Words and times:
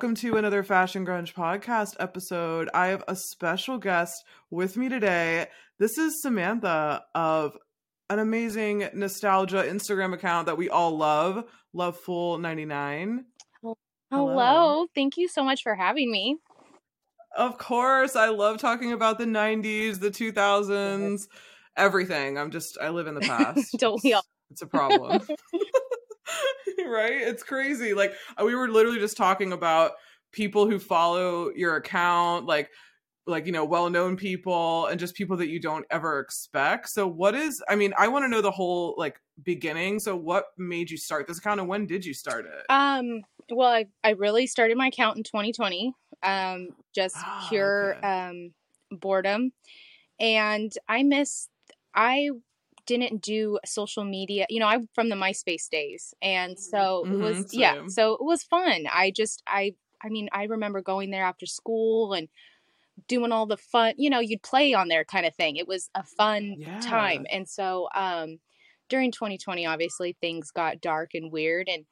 Welcome 0.00 0.16
to 0.16 0.38
another 0.38 0.62
Fashion 0.62 1.04
Grunge 1.04 1.34
podcast 1.34 1.94
episode. 2.00 2.70
I 2.72 2.86
have 2.86 3.04
a 3.06 3.14
special 3.14 3.76
guest 3.76 4.24
with 4.48 4.78
me 4.78 4.88
today. 4.88 5.48
This 5.78 5.98
is 5.98 6.22
Samantha 6.22 7.02
of 7.14 7.54
an 8.08 8.18
amazing 8.18 8.88
nostalgia 8.94 9.62
Instagram 9.62 10.14
account 10.14 10.46
that 10.46 10.56
we 10.56 10.70
all 10.70 10.96
love, 10.96 11.44
Lovefool99. 11.76 13.24
Hello. 13.60 13.76
Hello. 14.10 14.86
Thank 14.94 15.18
you 15.18 15.28
so 15.28 15.44
much 15.44 15.62
for 15.62 15.74
having 15.74 16.10
me. 16.10 16.38
Of 17.36 17.58
course, 17.58 18.16
I 18.16 18.30
love 18.30 18.56
talking 18.56 18.92
about 18.92 19.18
the 19.18 19.26
90s, 19.26 20.00
the 20.00 20.10
2000s, 20.10 21.28
everything. 21.76 22.38
I'm 22.38 22.50
just 22.50 22.78
I 22.80 22.88
live 22.88 23.06
in 23.06 23.16
the 23.16 23.20
past. 23.20 23.72
Don't 23.78 24.02
we 24.02 24.14
all? 24.14 24.24
It's 24.50 24.62
a 24.62 24.66
problem. 24.66 25.20
right? 26.86 27.12
It's 27.12 27.42
crazy. 27.42 27.94
Like 27.94 28.14
uh, 28.40 28.44
we 28.44 28.54
were 28.54 28.68
literally 28.68 28.98
just 28.98 29.16
talking 29.16 29.52
about 29.52 29.92
people 30.32 30.68
who 30.68 30.78
follow 30.78 31.50
your 31.54 31.76
account, 31.76 32.46
like 32.46 32.70
like 33.26 33.46
you 33.46 33.52
know 33.52 33.64
well-known 33.64 34.16
people 34.16 34.86
and 34.86 34.98
just 34.98 35.14
people 35.14 35.36
that 35.36 35.48
you 35.48 35.60
don't 35.60 35.86
ever 35.90 36.18
expect 36.20 36.88
so 36.88 37.06
what 37.06 37.34
is 37.34 37.62
i 37.68 37.76
mean 37.76 37.94
i 37.98 38.08
want 38.08 38.24
to 38.24 38.28
know 38.28 38.40
the 38.40 38.50
whole 38.50 38.94
like 38.98 39.20
beginning 39.42 39.98
so 39.98 40.16
what 40.16 40.46
made 40.58 40.90
you 40.90 40.96
start 40.96 41.26
this 41.26 41.38
account 41.38 41.60
and 41.60 41.68
when 41.68 41.86
did 41.86 42.04
you 42.04 42.12
start 42.12 42.44
it 42.46 42.70
um 42.70 43.22
well 43.50 43.68
i, 43.68 43.86
I 44.04 44.10
really 44.10 44.46
started 44.46 44.76
my 44.76 44.88
account 44.88 45.16
in 45.16 45.22
2020 45.22 45.94
um 46.22 46.68
just 46.94 47.16
oh, 47.18 47.46
pure 47.48 47.94
okay. 47.96 48.06
um 48.06 48.52
boredom 48.90 49.52
and 50.18 50.72
i 50.88 51.02
miss 51.02 51.48
i 51.94 52.30
didn't 52.86 53.22
do 53.22 53.58
social 53.64 54.04
media. 54.04 54.46
You 54.48 54.60
know, 54.60 54.66
I'm 54.66 54.88
from 54.94 55.08
the 55.08 55.16
MySpace 55.16 55.68
days. 55.68 56.14
And 56.22 56.58
so 56.58 57.04
mm-hmm, 57.04 57.12
it 57.12 57.16
was 57.16 57.36
same. 57.50 57.60
yeah, 57.60 57.82
so 57.88 58.14
it 58.14 58.24
was 58.24 58.42
fun. 58.42 58.86
I 58.92 59.12
just 59.14 59.42
I 59.46 59.74
I 60.02 60.08
mean, 60.08 60.28
I 60.32 60.44
remember 60.44 60.82
going 60.82 61.10
there 61.10 61.24
after 61.24 61.46
school 61.46 62.12
and 62.14 62.28
doing 63.08 63.32
all 63.32 63.46
the 63.46 63.56
fun, 63.56 63.94
you 63.96 64.10
know, 64.10 64.20
you'd 64.20 64.42
play 64.42 64.74
on 64.74 64.88
there 64.88 65.04
kind 65.04 65.26
of 65.26 65.34
thing. 65.34 65.56
It 65.56 65.68
was 65.68 65.90
a 65.94 66.02
fun 66.02 66.56
yeah. 66.58 66.80
time. 66.80 67.26
And 67.30 67.48
so 67.48 67.88
um 67.94 68.38
during 68.88 69.12
2020 69.12 69.66
obviously 69.66 70.16
things 70.20 70.50
got 70.50 70.80
dark 70.80 71.10
and 71.14 71.30
weird 71.30 71.68
and 71.68 71.86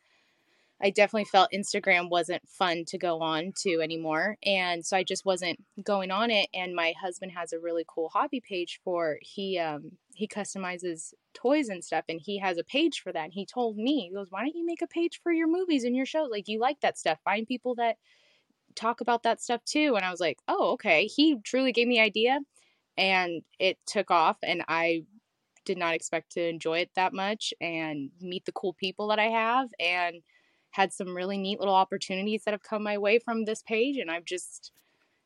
I 0.80 0.90
definitely 0.90 1.24
felt 1.24 1.50
Instagram 1.52 2.08
wasn't 2.08 2.48
fun 2.48 2.84
to 2.86 2.98
go 2.98 3.20
on 3.20 3.52
to 3.62 3.80
anymore. 3.80 4.36
And 4.44 4.86
so 4.86 4.96
I 4.96 5.02
just 5.02 5.24
wasn't 5.24 5.58
going 5.82 6.10
on 6.10 6.30
it. 6.30 6.48
And 6.54 6.74
my 6.74 6.94
husband 7.00 7.32
has 7.32 7.52
a 7.52 7.58
really 7.58 7.84
cool 7.88 8.10
hobby 8.10 8.40
page 8.40 8.80
for 8.84 9.18
he 9.20 9.58
um 9.58 9.92
he 10.14 10.28
customizes 10.28 11.14
toys 11.34 11.68
and 11.68 11.84
stuff 11.84 12.04
and 12.08 12.20
he 12.20 12.38
has 12.38 12.58
a 12.58 12.64
page 12.64 13.00
for 13.00 13.12
that. 13.12 13.24
And 13.24 13.32
he 13.32 13.44
told 13.44 13.76
me, 13.76 14.08
he 14.08 14.14
goes, 14.14 14.28
Why 14.30 14.40
don't 14.40 14.54
you 14.54 14.66
make 14.66 14.82
a 14.82 14.86
page 14.86 15.20
for 15.22 15.32
your 15.32 15.48
movies 15.48 15.84
and 15.84 15.96
your 15.96 16.06
shows? 16.06 16.28
Like 16.30 16.48
you 16.48 16.60
like 16.60 16.80
that 16.80 16.98
stuff. 16.98 17.18
Find 17.24 17.46
people 17.46 17.74
that 17.76 17.96
talk 18.76 19.00
about 19.00 19.24
that 19.24 19.40
stuff 19.42 19.64
too. 19.64 19.94
And 19.96 20.04
I 20.04 20.10
was 20.10 20.20
like, 20.20 20.38
Oh, 20.46 20.72
okay. 20.72 21.06
He 21.06 21.38
truly 21.42 21.72
gave 21.72 21.88
me 21.88 21.96
the 21.96 22.02
idea 22.02 22.38
and 22.96 23.42
it 23.58 23.78
took 23.86 24.10
off 24.10 24.36
and 24.44 24.64
I 24.68 25.04
did 25.64 25.78
not 25.78 25.94
expect 25.94 26.32
to 26.32 26.48
enjoy 26.48 26.78
it 26.78 26.90
that 26.94 27.12
much 27.12 27.52
and 27.60 28.10
meet 28.20 28.44
the 28.44 28.52
cool 28.52 28.74
people 28.74 29.08
that 29.08 29.18
I 29.18 29.26
have 29.26 29.68
and 29.78 30.22
had 30.70 30.92
some 30.92 31.14
really 31.14 31.38
neat 31.38 31.58
little 31.58 31.74
opportunities 31.74 32.42
that 32.44 32.52
have 32.52 32.62
come 32.62 32.82
my 32.82 32.98
way 32.98 33.18
from 33.18 33.44
this 33.44 33.62
page 33.62 33.96
and 33.96 34.10
I've 34.10 34.24
just 34.24 34.72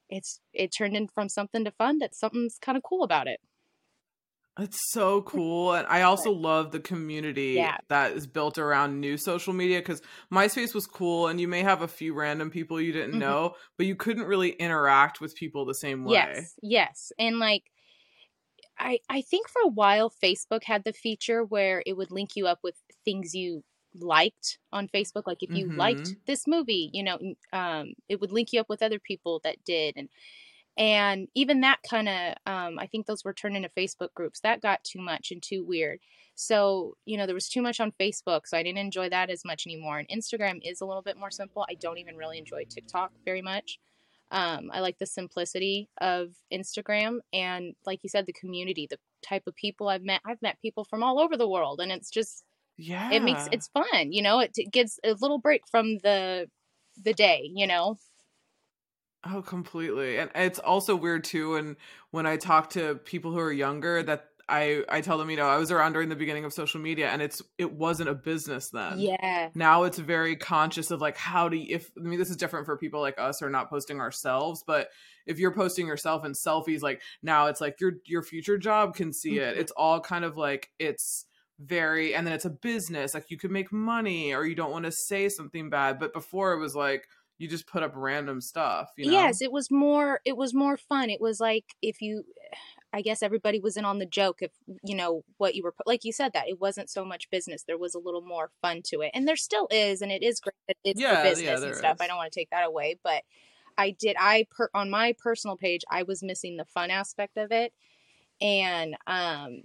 it's 0.09 0.41
it 0.53 0.69
turned 0.69 0.97
in 0.97 1.09
from 1.09 1.29
something 1.29 1.65
to 1.65 1.71
fun 1.71 1.99
that 1.99 2.15
something's 2.15 2.59
kind 2.61 2.77
of 2.77 2.83
cool 2.83 3.03
about 3.03 3.27
it. 3.27 3.41
It's 4.59 4.79
so 4.91 5.23
cool. 5.23 5.73
And 5.73 5.87
I 5.87 6.03
also 6.03 6.31
love 6.31 6.73
the 6.73 6.81
community 6.81 7.53
yeah. 7.53 7.79
that 7.89 8.13
is 8.13 8.27
built 8.27 8.59
around 8.59 9.01
new 9.01 9.17
social 9.17 9.55
media 9.55 9.79
because 9.79 10.03
MySpace 10.31 10.75
was 10.75 10.87
cool 10.87 11.29
and 11.29 11.41
you 11.41 11.49
may 11.49 11.63
have 11.63 11.81
a 11.81 11.89
few 11.89 12.13
random 12.13 12.51
people 12.51 12.79
you 12.79 12.93
didn't 12.93 13.13
mm-hmm. 13.13 13.21
know, 13.21 13.55
but 13.79 13.87
you 13.87 13.97
couldn't 13.97 14.25
really 14.25 14.51
interact 14.51 15.23
with 15.23 15.35
people 15.35 15.65
the 15.65 15.75
same 15.75 16.05
way. 16.05 16.13
Yes. 16.13 16.55
Yes. 16.63 17.13
And 17.19 17.39
like 17.39 17.63
I 18.79 18.99
I 19.09 19.23
think 19.23 19.49
for 19.49 19.63
a 19.63 19.69
while 19.69 20.13
Facebook 20.23 20.65
had 20.65 20.85
the 20.85 20.93
feature 20.93 21.43
where 21.43 21.83
it 21.87 21.97
would 21.97 22.11
link 22.11 22.37
you 22.37 22.47
up 22.47 22.59
with 22.63 22.75
things 23.07 23.35
you 23.35 23.65
liked 23.95 24.59
on 24.73 24.89
Facebook. 24.89 25.25
Like 25.27 25.43
if 25.43 25.51
you 25.51 25.67
mm-hmm. 25.67 25.79
liked 25.79 26.15
this 26.27 26.47
movie, 26.47 26.91
you 26.93 27.03
know, 27.03 27.19
um, 27.53 27.95
it 28.09 28.21
would 28.21 28.33
link 28.33 28.53
you 28.53 28.61
up 28.61 28.69
with 28.69 28.83
other 28.83 28.99
people 28.99 29.41
that 29.45 29.65
did, 29.65 29.95
and 29.97 30.09
and 30.77 31.29
even 31.35 31.61
that 31.61 31.81
kind 31.89 32.09
of, 32.09 32.35
um, 32.47 32.79
I 32.79 32.87
think 32.87 33.07
those 33.07 33.25
were 33.25 33.35
turned 33.35 33.57
into 33.57 33.69
Facebook 33.69 34.15
groups. 34.15 34.41
That 34.41 34.63
got 34.63 34.83
too 34.85 35.01
much 35.01 35.31
and 35.31 35.43
too 35.43 35.65
weird. 35.65 36.01
So 36.35 36.97
you 37.05 37.19
know, 37.19 37.27
there 37.27 37.35
was 37.35 37.49
too 37.49 37.63
much 37.63 37.81
on 37.81 37.93
Facebook, 37.93 38.47
so 38.47 38.57
I 38.57 38.63
didn't 38.63 38.79
enjoy 38.79 39.09
that 39.11 39.31
as 39.31 39.45
much 39.45 39.67
anymore. 39.67 39.99
And 39.99 40.09
Instagram 40.09 40.61
is 40.63 40.81
a 40.81 40.87
little 40.87 41.03
bit 41.03 41.19
more 41.19 41.31
simple. 41.31 41.67
I 41.69 41.75
don't 41.75 41.99
even 41.99 42.17
really 42.17 42.39
enjoy 42.39 42.65
TikTok 42.69 43.13
very 43.25 43.43
much. 43.43 43.79
Um, 44.33 44.71
I 44.73 44.81
like 44.81 44.99
the 44.99 45.05
simplicity 45.05 45.91
of 46.01 46.31
Instagram 46.51 47.19
and, 47.35 47.75
like 47.85 48.03
you 48.03 48.09
said, 48.09 48.25
the 48.25 48.33
community, 48.33 48.87
the 48.89 48.97
type 49.21 49.43
of 49.47 49.55
people 49.55 49.89
I've 49.89 50.03
met. 50.03 50.23
I've 50.25 50.41
met 50.41 50.61
people 50.63 50.85
from 50.85 51.03
all 51.03 51.21
over 51.21 51.37
the 51.37 51.49
world, 51.49 51.81
and 51.81 51.93
it's 51.93 52.11
just 52.11 52.43
yeah 52.83 53.11
it 53.13 53.23
makes 53.23 53.49
it's 53.53 53.69
fun 53.69 54.13
you 54.13 54.23
know 54.23 54.41
it, 54.41 54.51
it 54.57 54.73
gives 54.73 54.99
a 55.05 55.13
little 55.15 55.39
break 55.39 55.63
from 55.71 55.99
the 55.99 56.49
the 57.03 57.13
day 57.13 57.51
you 57.55 57.67
know 57.67 57.97
oh 59.25 59.43
completely 59.43 60.19
and 60.19 60.31
it's 60.35 60.59
also 60.59 60.97
weird 60.97 61.23
too 61.25 61.57
and 61.57 61.77
when 62.11 62.27
i 62.27 62.37
talk 62.37 62.71
to 62.71 62.97
people 62.97 63.33
who 63.33 63.39
are 63.39 63.53
younger 63.53 64.03
that 64.03 64.27
I 64.49 64.85
I 64.89 65.01
tell 65.01 65.19
them, 65.19 65.31
you 65.31 65.37
know, 65.37 65.47
I 65.47 65.57
was 65.57 65.71
around 65.71 65.95
during 65.95 66.09
the 66.09 66.17
beginning 66.17 66.45
of 66.45 66.53
social 66.53 66.81
media 66.81 67.09
and 67.09 67.23
it's 67.23 67.43
it 67.59 67.73
wasn't 67.73 68.11
a 68.11 68.15
business 68.15 68.69
then. 68.71 68.99
Yeah. 68.99 69.49
Now 69.55 69.85
it's 69.85 69.99
very 69.99 70.37
conscious 70.37 70.91
of 70.91 71.01
like 71.01 71.17
how 71.17 71.49
do 71.49 71.57
you, 71.57 71.75
if 71.75 71.91
I 71.99 72.03
mean 72.03 72.19
this 72.19 72.31
is 72.31 72.37
different 72.37 72.67
for 72.67 72.77
people 72.77 73.01
like 73.01 73.19
us 73.19 73.41
who 73.41 73.47
are 73.47 73.51
not 73.51 73.71
posting 73.71 74.01
ourselves, 74.01 74.63
but 74.67 74.89
if 75.27 75.39
you're 75.39 75.55
posting 75.55 75.87
yourself 75.87 76.25
in 76.25 76.33
selfies, 76.33 76.83
like 76.83 77.01
now 77.23 77.47
it's 77.47 77.61
like 77.61 77.81
your 77.81 77.95
your 78.05 78.23
future 78.23 78.59
job 78.59 78.95
can 78.95 79.13
see 79.13 79.39
it. 79.39 79.53
Mm-hmm. 79.53 79.61
It's 79.61 79.73
all 79.73 80.01
kind 80.01 80.25
of 80.25 80.37
like 80.37 80.71
it's 80.79 81.25
very 81.65 82.15
and 82.15 82.27
then 82.27 82.35
it's 82.35 82.45
a 82.45 82.51
business 82.51 83.15
like 83.15 83.31
you 83.31 83.37
could 83.37 83.51
make 83.51 83.73
money 83.73 84.33
or 84.33 84.45
you 84.45 84.55
don't 84.55 84.71
want 84.71 84.85
to 84.85 84.93
say 84.93 85.29
something 85.29 85.71
bad 85.71 85.99
but 85.99 86.13
before 86.13 86.53
it 86.53 86.59
was 86.59 86.75
like 86.75 87.07
you 87.39 87.49
just 87.49 87.67
put 87.67 87.83
up 87.83 87.93
random 87.95 88.41
stuff 88.41 88.91
you 88.97 89.07
know? 89.07 89.13
yes 89.13 89.41
it 89.41 89.53
was 89.53 89.71
more 89.71 90.21
it 90.25 90.37
was 90.37 90.55
more 90.55 90.77
fun 90.77 91.11
it 91.11 91.21
was 91.21 91.41
like 91.41 91.65
if 91.81 92.01
you 92.01 92.25
i 92.93 93.01
guess 93.01 93.23
everybody 93.23 93.61
was 93.61 93.77
in 93.77 93.85
on 93.85 93.99
the 93.99 94.07
joke 94.07 94.39
if 94.41 94.53
you 94.83 94.95
know 94.95 95.25
what 95.39 95.55
you 95.55 95.63
were 95.63 95.75
like 95.87 96.05
you 96.05 96.13
said 96.13 96.33
that 96.33 96.49
it 96.49 96.61
wasn't 96.61 96.91
so 96.91 97.05
much 97.05 97.31
business 97.31 97.65
there 97.65 97.79
was 97.79 97.95
a 97.95 97.99
little 97.99 98.23
more 98.23 98.51
fun 98.61 98.81
to 98.83 99.01
it 99.01 99.11
and 99.15 99.27
there 99.27 99.37
still 99.37 99.69
is 99.71 100.03
and 100.03 100.11
it 100.11 100.23
is 100.23 100.41
great 100.41 100.55
that 100.69 100.77
it's 100.85 101.01
yeah, 101.01 101.23
business 101.23 101.61
yeah, 101.61 101.67
and 101.67 101.77
stuff 101.77 101.97
is. 101.97 102.01
i 102.01 102.07
don't 102.07 102.17
want 102.17 102.31
to 102.31 102.39
take 102.39 102.51
that 102.51 102.67
away 102.67 102.99
but 103.05 103.23
i 103.79 103.91
did 103.91 104.17
i 104.19 104.47
per 104.51 104.69
on 104.75 104.91
my 104.91 105.15
personal 105.23 105.57
page 105.57 105.83
i 105.91 106.03
was 106.03 106.23
missing 106.23 106.57
the 106.57 106.65
fun 106.65 106.91
aspect 106.91 107.37
of 107.37 107.53
it 107.53 107.73
and 108.41 108.97
um 109.07 109.63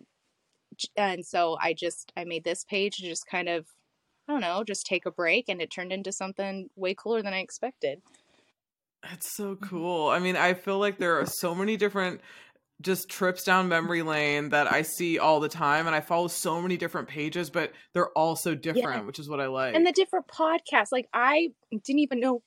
and 0.95 1.25
so 1.25 1.57
I 1.61 1.73
just 1.73 2.11
I 2.17 2.25
made 2.25 2.43
this 2.43 2.63
page 2.63 2.97
to 2.97 3.03
just 3.03 3.27
kind 3.27 3.49
of 3.49 3.67
I 4.27 4.33
don't 4.33 4.41
know, 4.41 4.63
just 4.63 4.85
take 4.85 5.05
a 5.05 5.11
break 5.11 5.45
and 5.47 5.61
it 5.61 5.71
turned 5.71 5.93
into 5.93 6.11
something 6.11 6.69
way 6.75 6.93
cooler 6.93 7.21
than 7.21 7.33
I 7.33 7.39
expected. 7.39 8.01
That's 9.03 9.35
so 9.35 9.55
cool. 9.55 10.09
I 10.09 10.19
mean, 10.19 10.35
I 10.35 10.53
feel 10.53 10.79
like 10.79 10.97
there 10.97 11.19
are 11.19 11.25
so 11.25 11.55
many 11.55 11.77
different 11.77 12.21
just 12.81 13.09
trips 13.09 13.43
down 13.43 13.69
memory 13.69 14.03
lane 14.03 14.49
that 14.49 14.71
I 14.71 14.83
see 14.83 15.17
all 15.17 15.39
the 15.39 15.49
time 15.49 15.87
and 15.87 15.95
I 15.95 16.01
follow 16.01 16.27
so 16.27 16.61
many 16.61 16.77
different 16.77 17.07
pages, 17.07 17.49
but 17.49 17.71
they're 17.93 18.11
all 18.11 18.35
so 18.35 18.53
different, 18.53 19.01
yeah. 19.01 19.05
which 19.05 19.17
is 19.17 19.29
what 19.29 19.39
I 19.39 19.47
like. 19.47 19.75
And 19.75 19.85
the 19.85 19.91
different 19.91 20.27
podcasts. 20.27 20.91
Like 20.91 21.07
I 21.13 21.49
didn't 21.71 21.99
even 21.99 22.19
know 22.19 22.41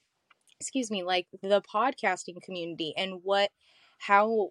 excuse 0.61 0.91
me, 0.91 1.03
like 1.03 1.27
the 1.43 1.63
podcasting 1.63 2.41
community 2.43 2.93
and 2.97 3.21
what 3.23 3.51
how 3.99 4.51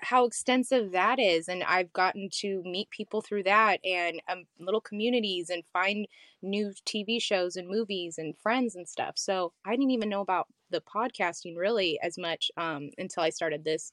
how 0.00 0.24
extensive 0.24 0.92
that 0.92 1.18
is 1.18 1.48
and 1.48 1.62
i've 1.64 1.92
gotten 1.92 2.28
to 2.30 2.62
meet 2.64 2.90
people 2.90 3.20
through 3.20 3.42
that 3.42 3.80
and 3.84 4.20
um, 4.28 4.44
little 4.58 4.80
communities 4.80 5.50
and 5.50 5.62
find 5.72 6.06
new 6.42 6.72
tv 6.86 7.20
shows 7.20 7.56
and 7.56 7.68
movies 7.68 8.18
and 8.18 8.36
friends 8.38 8.74
and 8.74 8.88
stuff. 8.88 9.14
So 9.16 9.52
i 9.64 9.70
didn't 9.70 9.90
even 9.90 10.08
know 10.08 10.20
about 10.20 10.48
the 10.70 10.80
podcasting 10.82 11.56
really 11.56 11.98
as 12.02 12.18
much 12.18 12.50
um, 12.56 12.90
until 12.98 13.22
i 13.22 13.30
started 13.30 13.64
this 13.64 13.92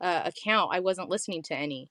uh, 0.00 0.22
account. 0.24 0.70
I 0.72 0.80
wasn't 0.80 1.08
listening 1.08 1.42
to 1.44 1.56
any. 1.56 1.90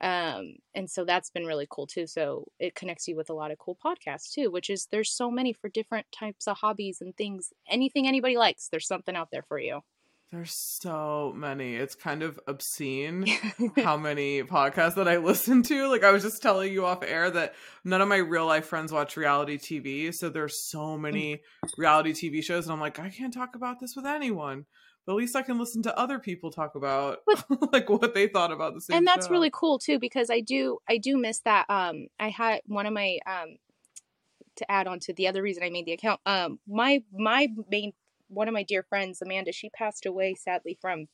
Um, 0.00 0.54
and 0.74 0.88
so 0.88 1.04
that's 1.04 1.30
been 1.30 1.44
really 1.44 1.66
cool 1.68 1.86
too. 1.86 2.06
So 2.06 2.46
it 2.58 2.74
connects 2.74 3.06
you 3.06 3.16
with 3.16 3.28
a 3.28 3.34
lot 3.34 3.50
of 3.50 3.58
cool 3.58 3.76
podcasts 3.84 4.32
too 4.32 4.50
which 4.50 4.70
is 4.70 4.88
there's 4.90 5.10
so 5.10 5.30
many 5.30 5.52
for 5.52 5.68
different 5.68 6.06
types 6.12 6.46
of 6.46 6.58
hobbies 6.58 7.00
and 7.00 7.16
things. 7.16 7.52
Anything 7.68 8.06
anybody 8.06 8.36
likes 8.36 8.68
there's 8.68 8.86
something 8.86 9.16
out 9.16 9.28
there 9.30 9.44
for 9.46 9.58
you 9.58 9.82
there's 10.32 10.52
so 10.52 11.32
many. 11.34 11.74
It's 11.74 11.94
kind 11.94 12.22
of 12.22 12.38
obscene 12.46 13.26
how 13.76 13.96
many 13.96 14.42
podcasts 14.44 14.94
that 14.94 15.08
I 15.08 15.16
listen 15.16 15.62
to. 15.64 15.88
Like 15.88 16.04
I 16.04 16.12
was 16.12 16.22
just 16.22 16.40
telling 16.40 16.72
you 16.72 16.86
off 16.86 17.02
air 17.02 17.30
that 17.30 17.54
none 17.84 18.00
of 18.00 18.08
my 18.08 18.18
real 18.18 18.46
life 18.46 18.66
friends 18.66 18.92
watch 18.92 19.16
reality 19.16 19.58
TV, 19.58 20.14
so 20.14 20.28
there's 20.28 20.62
so 20.70 20.78
mm. 20.78 21.00
many 21.00 21.40
reality 21.76 22.12
TV 22.12 22.44
shows 22.44 22.64
and 22.66 22.72
I'm 22.72 22.80
like, 22.80 22.98
I 23.00 23.10
can't 23.10 23.34
talk 23.34 23.56
about 23.56 23.80
this 23.80 23.96
with 23.96 24.06
anyone. 24.06 24.66
But 25.04 25.12
at 25.14 25.18
least 25.18 25.34
I 25.34 25.42
can 25.42 25.58
listen 25.58 25.82
to 25.84 25.98
other 25.98 26.18
people 26.18 26.52
talk 26.52 26.74
about 26.76 27.18
like 27.72 27.88
what 27.88 28.14
they 28.14 28.28
thought 28.28 28.52
about 28.52 28.74
the 28.74 28.82
same 28.82 28.98
And 28.98 29.06
that's 29.06 29.26
show. 29.26 29.32
really 29.32 29.50
cool 29.52 29.78
too 29.78 29.98
because 29.98 30.30
I 30.30 30.40
do 30.40 30.78
I 30.88 30.98
do 30.98 31.16
miss 31.16 31.40
that 31.40 31.66
um 31.68 32.06
I 32.20 32.28
had 32.28 32.60
one 32.66 32.86
of 32.86 32.92
my 32.92 33.18
um 33.26 33.56
to 34.56 34.70
add 34.70 34.86
on 34.86 35.00
to 35.00 35.12
the 35.14 35.26
other 35.26 35.42
reason 35.42 35.62
I 35.62 35.70
made 35.70 35.86
the 35.86 35.92
account, 35.92 36.20
um, 36.26 36.60
my 36.68 37.02
my 37.12 37.48
main 37.70 37.92
one 38.30 38.48
of 38.48 38.54
my 38.54 38.62
dear 38.62 38.82
friends, 38.82 39.20
Amanda, 39.20 39.52
she 39.52 39.68
passed 39.70 40.06
away 40.06 40.34
sadly 40.34 40.78
from 40.80 41.08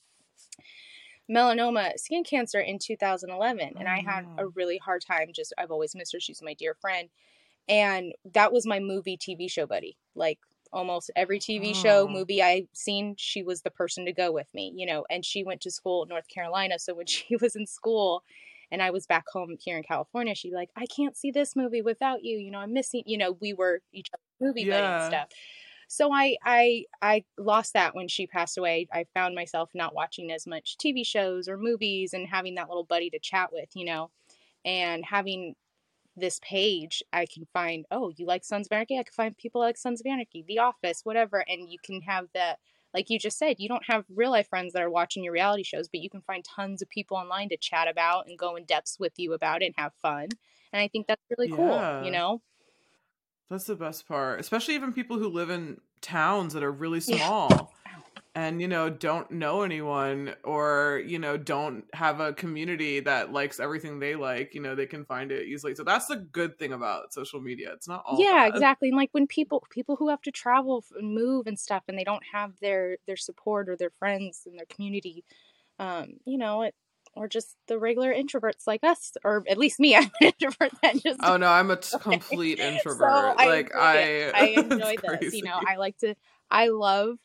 melanoma 1.30 1.98
skin 1.98 2.22
cancer 2.22 2.60
in 2.60 2.78
2011 2.78 3.72
and 3.76 3.88
i 3.88 3.98
had 3.98 4.24
a 4.38 4.42
oh, 4.42 4.52
really 4.54 4.78
hard 4.78 5.02
time. 5.04 5.28
Just 5.34 5.52
i've 5.58 5.70
always 5.70 5.94
missed 5.94 6.12
her. 6.12 6.20
She's 6.20 6.42
my 6.42 6.54
dear 6.54 6.76
friend. 6.80 7.08
And 7.68 8.12
that 8.34 8.52
was 8.52 8.64
my 8.66 8.78
movie 8.78 9.18
tv 9.18 9.50
show 9.50 9.66
buddy. 9.66 9.96
Like 10.14 10.38
almost 10.72 11.10
every 11.16 11.40
tv 11.40 11.74
show 11.74 12.06
Oh. 12.06 12.08
movie 12.08 12.42
i've 12.42 12.68
seen 12.74 13.14
she 13.18 13.42
was 13.42 13.62
the 13.62 13.70
person 13.70 14.04
to 14.04 14.12
go 14.12 14.30
with 14.30 14.46
me 14.54 14.72
you 14.76 14.86
know? 14.86 15.04
And 15.10 15.24
she 15.24 15.42
went 15.42 15.60
to 15.62 15.70
school 15.70 16.04
in 16.04 16.08
north 16.10 16.28
carolina. 16.28 16.78
So 16.78 16.94
when 16.94 17.06
she 17.16 17.36
was 17.36 17.56
in 17.56 17.66
school 17.66 18.22
and 18.70 18.80
i 18.80 18.90
was 18.90 19.06
back 19.06 19.24
home 19.32 19.56
here 19.58 19.76
in 19.76 19.82
california 19.82 20.34
she'd 20.34 20.50
be 20.50 20.56
like 20.56 20.70
i 20.76 20.86
can't 20.86 21.16
see 21.16 21.32
this 21.32 21.56
movie 21.56 21.82
without 21.82 22.22
you. 22.22 22.38
You 22.38 22.52
know 22.52 22.58
i'm 22.58 22.72
missing 22.72 23.02
you 23.04 23.18
know 23.18 23.32
we 23.40 23.52
were 23.52 23.80
each 23.92 24.10
other's 24.12 24.48
movie 24.48 24.68
buddy 24.68 24.82
and 24.82 25.12
stuff 25.12 25.28
so 25.88 26.12
I 26.12 26.37
I 26.44 26.85
I 27.03 27.25
lost 27.38 27.75
that 27.75 27.94
when 27.94 28.09
she 28.09 28.27
passed 28.27 28.59
away. 28.59 28.88
I 28.93 29.06
found 29.15 29.35
myself 29.35 29.71
not 29.75 29.94
watching 29.94 30.33
as 30.33 30.47
much 30.47 30.77
TV 30.79 31.05
shows 31.05 31.49
or 31.49 31.56
movies 31.56 32.12
and 32.12 32.27
having 32.27 32.55
that 32.56 32.69
little 32.69 32.85
buddy 32.85 33.11
to 33.11 33.19
chat 33.19 33.53
with, 33.53 33.71
you 33.75 33.85
know, 33.85 34.11
and 34.65 35.05
having 35.05 35.55
this 36.17 36.41
page, 36.43 37.03
I 37.12 37.27
can 37.27 37.47
find, 37.53 37.85
oh, 37.91 38.11
you 38.17 38.27
like 38.27 38.44
Sons 38.44 38.67
of 38.67 38.73
Anarchy? 38.73 38.99
I 38.99 39.03
can 39.03 39.12
find 39.12 39.37
people 39.37 39.61
like 39.61 39.77
Sons 39.77 40.00
of 40.00 40.06
Anarchy, 40.06 40.44
The 40.47 40.59
Office, 40.59 41.03
whatever, 41.05 41.44
and 41.49 41.71
you 41.71 41.79
can 41.83 42.00
have 42.03 42.29
that. 42.35 42.59
Like 42.94 43.11
you 43.11 43.19
just 43.19 43.38
said, 43.38 43.56
you 43.59 43.69
don't 43.69 43.85
have 43.87 44.06
real 44.09 44.31
life 44.31 44.49
friends 44.49 44.73
that 44.73 44.83
are 44.83 44.91
watching 44.91 45.23
your 45.23 45.35
reality 45.35 45.62
shows, 45.62 45.88
but 45.88 46.00
you 46.00 46.09
can 46.09 46.23
find 46.23 46.43
tons 46.44 46.81
of 46.81 46.88
people 46.88 47.19
online 47.19 47.50
to 47.50 47.56
chat 47.59 47.88
about 47.88 48.27
and 48.27 48.38
go 48.38 48.56
in 48.56 48.65
depths 48.65 48.99
with 48.99 49.12
you 49.19 49.35
about 49.35 49.61
it 49.62 49.67
and 49.67 49.75
have 49.77 49.93
fun. 50.00 50.38
And 50.73 50.81
I 50.81 50.88
think 50.88 51.06
that's 51.06 51.23
really 51.31 51.49
cool, 51.49 51.91
you 51.99 52.11
know? 52.11 52.41
That's 53.50 53.64
the 53.64 53.76
best 53.76 54.08
part, 54.08 54.40
especially 54.40 54.75
even 54.75 54.93
people 54.93 55.19
who 55.19 55.28
live 55.28 55.50
in 55.50 55.81
towns 56.00 56.52
that 56.54 56.62
are 56.62 56.72
really 56.72 57.00
Yeah. 57.06 57.16
small 57.19 57.72
and 58.34 58.60
you 58.60 58.69
know 58.69 58.90
don't 58.90 59.31
know 59.31 59.62
anyone 59.62 60.34
or 60.44 61.02
you 61.06 61.19
know 61.19 61.37
don't 61.38 61.84
have 61.94 62.20
a 62.20 62.32
community 62.34 63.00
that 63.00 63.32
likes 63.32 63.60
everything 63.60 63.98
they 64.00 64.16
like. 64.16 64.54
You 64.54 64.62
know 64.62 64.75
they 64.75 64.87
can 64.87 65.04
find 65.04 65.32
it 65.32 65.46
easily. 65.48 65.75
So 65.75 65.84
that's 65.84 66.06
the 66.06 66.16
good 66.16 66.58
thing 66.58 66.72
about 66.72 67.12
social 67.14 67.40
media. 67.40 67.72
It's 67.72 67.88
not 67.88 68.04
all 68.06 68.26
yeah 68.28 68.46
bad. 68.52 68.52
exactly 68.54 68.88
and 68.88 68.96
like 68.96 69.10
when 69.12 69.26
people 69.26 69.62
people 69.70 69.96
who 69.96 70.08
have 70.08 70.22
to 70.22 70.31
travel 70.31 70.84
and 70.96 71.14
move 71.14 71.46
and 71.46 71.58
stuff 71.58 71.82
and 71.88 71.99
they 71.99 72.04
don't 72.04 72.22
have 72.32 72.52
their 72.60 72.96
their 73.06 73.16
support 73.16 73.69
or 73.69 73.76
their 73.76 73.90
friends 73.99 74.42
and 74.46 74.58
their 74.58 74.66
community 74.66 75.25
um 75.78 76.14
you 76.25 76.38
know 76.38 76.62
it 76.62 76.75
or 77.16 77.28
just 77.28 77.56
the 77.66 77.78
regular 77.78 78.14
introverts 78.14 78.66
like 78.66 78.84
us 78.84 79.12
or 79.24 79.42
at 79.48 79.58
least 79.58 79.80
me 79.80 79.96
i'm 79.96 80.04
an 80.20 80.32
introvert 80.40 80.72
that 80.82 81.02
just 81.02 81.20
Oh 81.22 81.36
no, 81.36 81.48
I'm 81.48 81.70
a 81.70 81.76
t- 81.76 81.96
complete 82.00 82.58
introvert. 82.58 82.98
so 82.98 83.44
like 83.44 83.74
I. 83.74 84.30
I 84.34 84.44
it's 84.56 84.72
enjoy 84.72 84.94
this. 85.20 85.34
You 85.34 85.42
know. 85.42 85.60
I 85.66 85.76
like 85.76 85.98
to. 85.98 86.14
I 86.50 86.68
love 86.68 87.18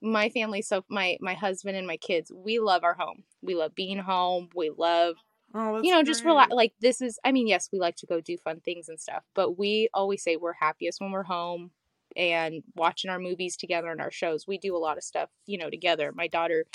my 0.00 0.28
family. 0.28 0.62
So 0.62 0.84
my 0.88 1.16
my 1.20 1.34
husband 1.34 1.76
and 1.76 1.86
my 1.86 1.96
kids. 1.96 2.30
We 2.34 2.60
love 2.60 2.84
our 2.84 2.94
home. 2.94 3.24
We 3.42 3.54
love 3.54 3.74
being 3.74 3.98
home. 3.98 4.48
We 4.54 4.70
love 4.70 5.16
oh, 5.54 5.80
you 5.82 5.92
know 5.92 6.02
just 6.02 6.24
relax. 6.24 6.52
Like 6.52 6.74
this 6.80 7.00
is. 7.00 7.18
I 7.24 7.32
mean, 7.32 7.46
yes, 7.46 7.68
we 7.72 7.78
like 7.78 7.96
to 7.96 8.06
go 8.06 8.20
do 8.20 8.36
fun 8.36 8.60
things 8.60 8.88
and 8.88 9.00
stuff, 9.00 9.24
but 9.34 9.58
we 9.58 9.88
always 9.94 10.22
say 10.22 10.36
we're 10.36 10.52
happiest 10.54 11.00
when 11.00 11.10
we're 11.10 11.24
home 11.24 11.70
and 12.16 12.62
watching 12.76 13.10
our 13.10 13.18
movies 13.18 13.56
together 13.56 13.90
and 13.90 14.00
our 14.00 14.12
shows. 14.12 14.46
We 14.46 14.58
do 14.58 14.76
a 14.76 14.78
lot 14.78 14.96
of 14.96 15.02
stuff, 15.02 15.30
you 15.46 15.58
know, 15.58 15.70
together. 15.70 16.12
My 16.14 16.28
daughter 16.28 16.66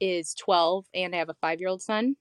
is 0.00 0.34
12 0.34 0.86
and 0.94 1.14
I 1.14 1.18
have 1.18 1.28
a 1.28 1.36
5-year-old 1.42 1.82
son. 1.82 2.16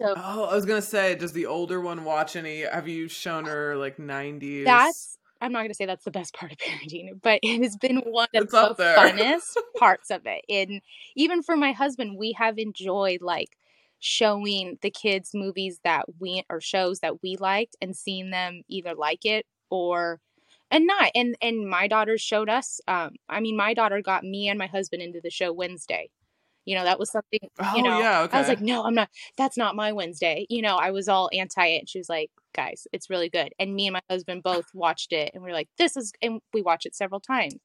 So 0.00 0.14
Oh, 0.16 0.44
I 0.44 0.54
was 0.54 0.64
gonna 0.64 0.82
say, 0.82 1.14
does 1.14 1.32
the 1.32 1.46
older 1.46 1.80
one 1.80 2.04
watch 2.04 2.34
any? 2.36 2.60
Have 2.62 2.88
you 2.88 3.08
shown 3.08 3.44
her 3.44 3.76
like 3.76 3.98
'90s? 3.98 4.64
that's 4.64 5.18
I'm 5.40 5.52
not 5.52 5.60
going 5.60 5.70
to 5.70 5.74
say 5.74 5.86
that's 5.86 6.04
the 6.04 6.10
best 6.10 6.34
part 6.34 6.52
of 6.52 6.58
parenting, 6.58 7.20
but 7.22 7.40
it 7.42 7.62
has 7.62 7.76
been 7.76 7.98
one 7.98 8.28
of 8.34 8.42
It's 8.44 8.52
the 8.52 8.74
funnest 8.94 9.56
parts 9.78 10.10
of 10.10 10.22
it. 10.26 10.44
And 10.50 10.82
even 11.16 11.42
for 11.42 11.56
my 11.56 11.72
husband, 11.72 12.18
we 12.18 12.32
have 12.32 12.58
enjoyed 12.58 13.22
like 13.22 13.56
showing 14.00 14.78
the 14.82 14.90
kids 14.90 15.30
movies 15.34 15.80
that 15.84 16.06
we 16.18 16.42
or 16.50 16.60
shows 16.60 17.00
that 17.00 17.22
we 17.22 17.36
liked 17.36 17.76
and 17.80 17.96
seeing 17.96 18.30
them 18.30 18.62
either 18.68 18.94
like 18.94 19.24
it 19.24 19.46
or 19.70 20.20
and 20.70 20.86
not. 20.86 21.10
And 21.14 21.36
and 21.42 21.68
my 21.68 21.88
daughter 21.88 22.18
showed 22.18 22.48
us 22.48 22.80
um 22.88 23.16
I 23.28 23.40
mean 23.40 23.56
my 23.56 23.74
daughter 23.74 24.02
got 24.02 24.24
me 24.24 24.48
and 24.48 24.58
my 24.58 24.66
husband 24.66 25.02
into 25.02 25.20
the 25.22 25.30
show 25.30 25.52
Wednesday. 25.52 26.10
You 26.66 26.76
know, 26.76 26.84
that 26.84 26.98
was 26.98 27.10
something, 27.10 27.40
Oh 27.58 27.72
you 27.74 27.82
know, 27.82 27.98
yeah, 27.98 28.22
okay. 28.22 28.36
I 28.36 28.40
was 28.40 28.48
like, 28.48 28.60
no, 28.60 28.84
I'm 28.84 28.94
not. 28.94 29.08
That's 29.36 29.56
not 29.56 29.76
my 29.76 29.92
Wednesday. 29.92 30.46
You 30.50 30.62
know, 30.62 30.76
I 30.76 30.90
was 30.90 31.08
all 31.08 31.30
anti 31.32 31.66
it. 31.66 31.88
She 31.88 31.98
was 31.98 32.08
like, 32.08 32.30
guys, 32.54 32.86
it's 32.92 33.10
really 33.10 33.28
good. 33.28 33.52
And 33.58 33.74
me 33.74 33.86
and 33.86 33.94
my 33.94 34.02
husband 34.10 34.42
both 34.42 34.66
watched 34.74 35.12
it, 35.12 35.30
and 35.34 35.42
we 35.42 35.50
are 35.50 35.54
like, 35.54 35.68
this 35.78 35.96
is, 35.96 36.12
and 36.22 36.40
we 36.52 36.62
watch 36.62 36.86
it 36.86 36.94
several 36.94 37.20
times. 37.20 37.56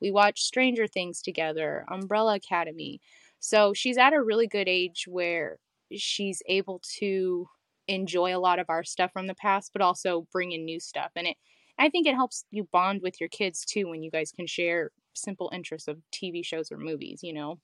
We 0.00 0.10
watched 0.10 0.44
Stranger 0.44 0.86
Things 0.86 1.22
together, 1.22 1.84
Umbrella 1.90 2.34
Academy. 2.36 3.00
So 3.38 3.72
she's 3.74 3.98
at 3.98 4.12
a 4.12 4.22
really 4.22 4.46
good 4.46 4.68
age 4.68 5.04
where 5.08 5.58
she's 5.92 6.42
able 6.46 6.80
to 6.98 7.46
enjoy 7.88 8.36
a 8.36 8.38
lot 8.38 8.58
of 8.58 8.66
our 8.68 8.84
stuff 8.84 9.12
from 9.12 9.26
the 9.26 9.34
past, 9.34 9.72
but 9.72 9.82
also 9.82 10.26
bring 10.32 10.52
in 10.52 10.64
new 10.64 10.80
stuff. 10.80 11.10
And 11.16 11.26
it, 11.28 11.36
I 11.78 11.88
think 11.88 12.06
it 12.06 12.14
helps 12.14 12.44
you 12.50 12.68
bond 12.72 13.00
with 13.02 13.20
your 13.20 13.28
kids 13.28 13.64
too 13.64 13.88
when 13.88 14.02
you 14.02 14.10
guys 14.10 14.32
can 14.32 14.46
share 14.46 14.90
simple 15.14 15.50
interests 15.52 15.88
of 15.88 15.98
TV 16.12 16.44
shows 16.44 16.70
or 16.70 16.78
movies. 16.78 17.20
You 17.22 17.34
know. 17.34 17.58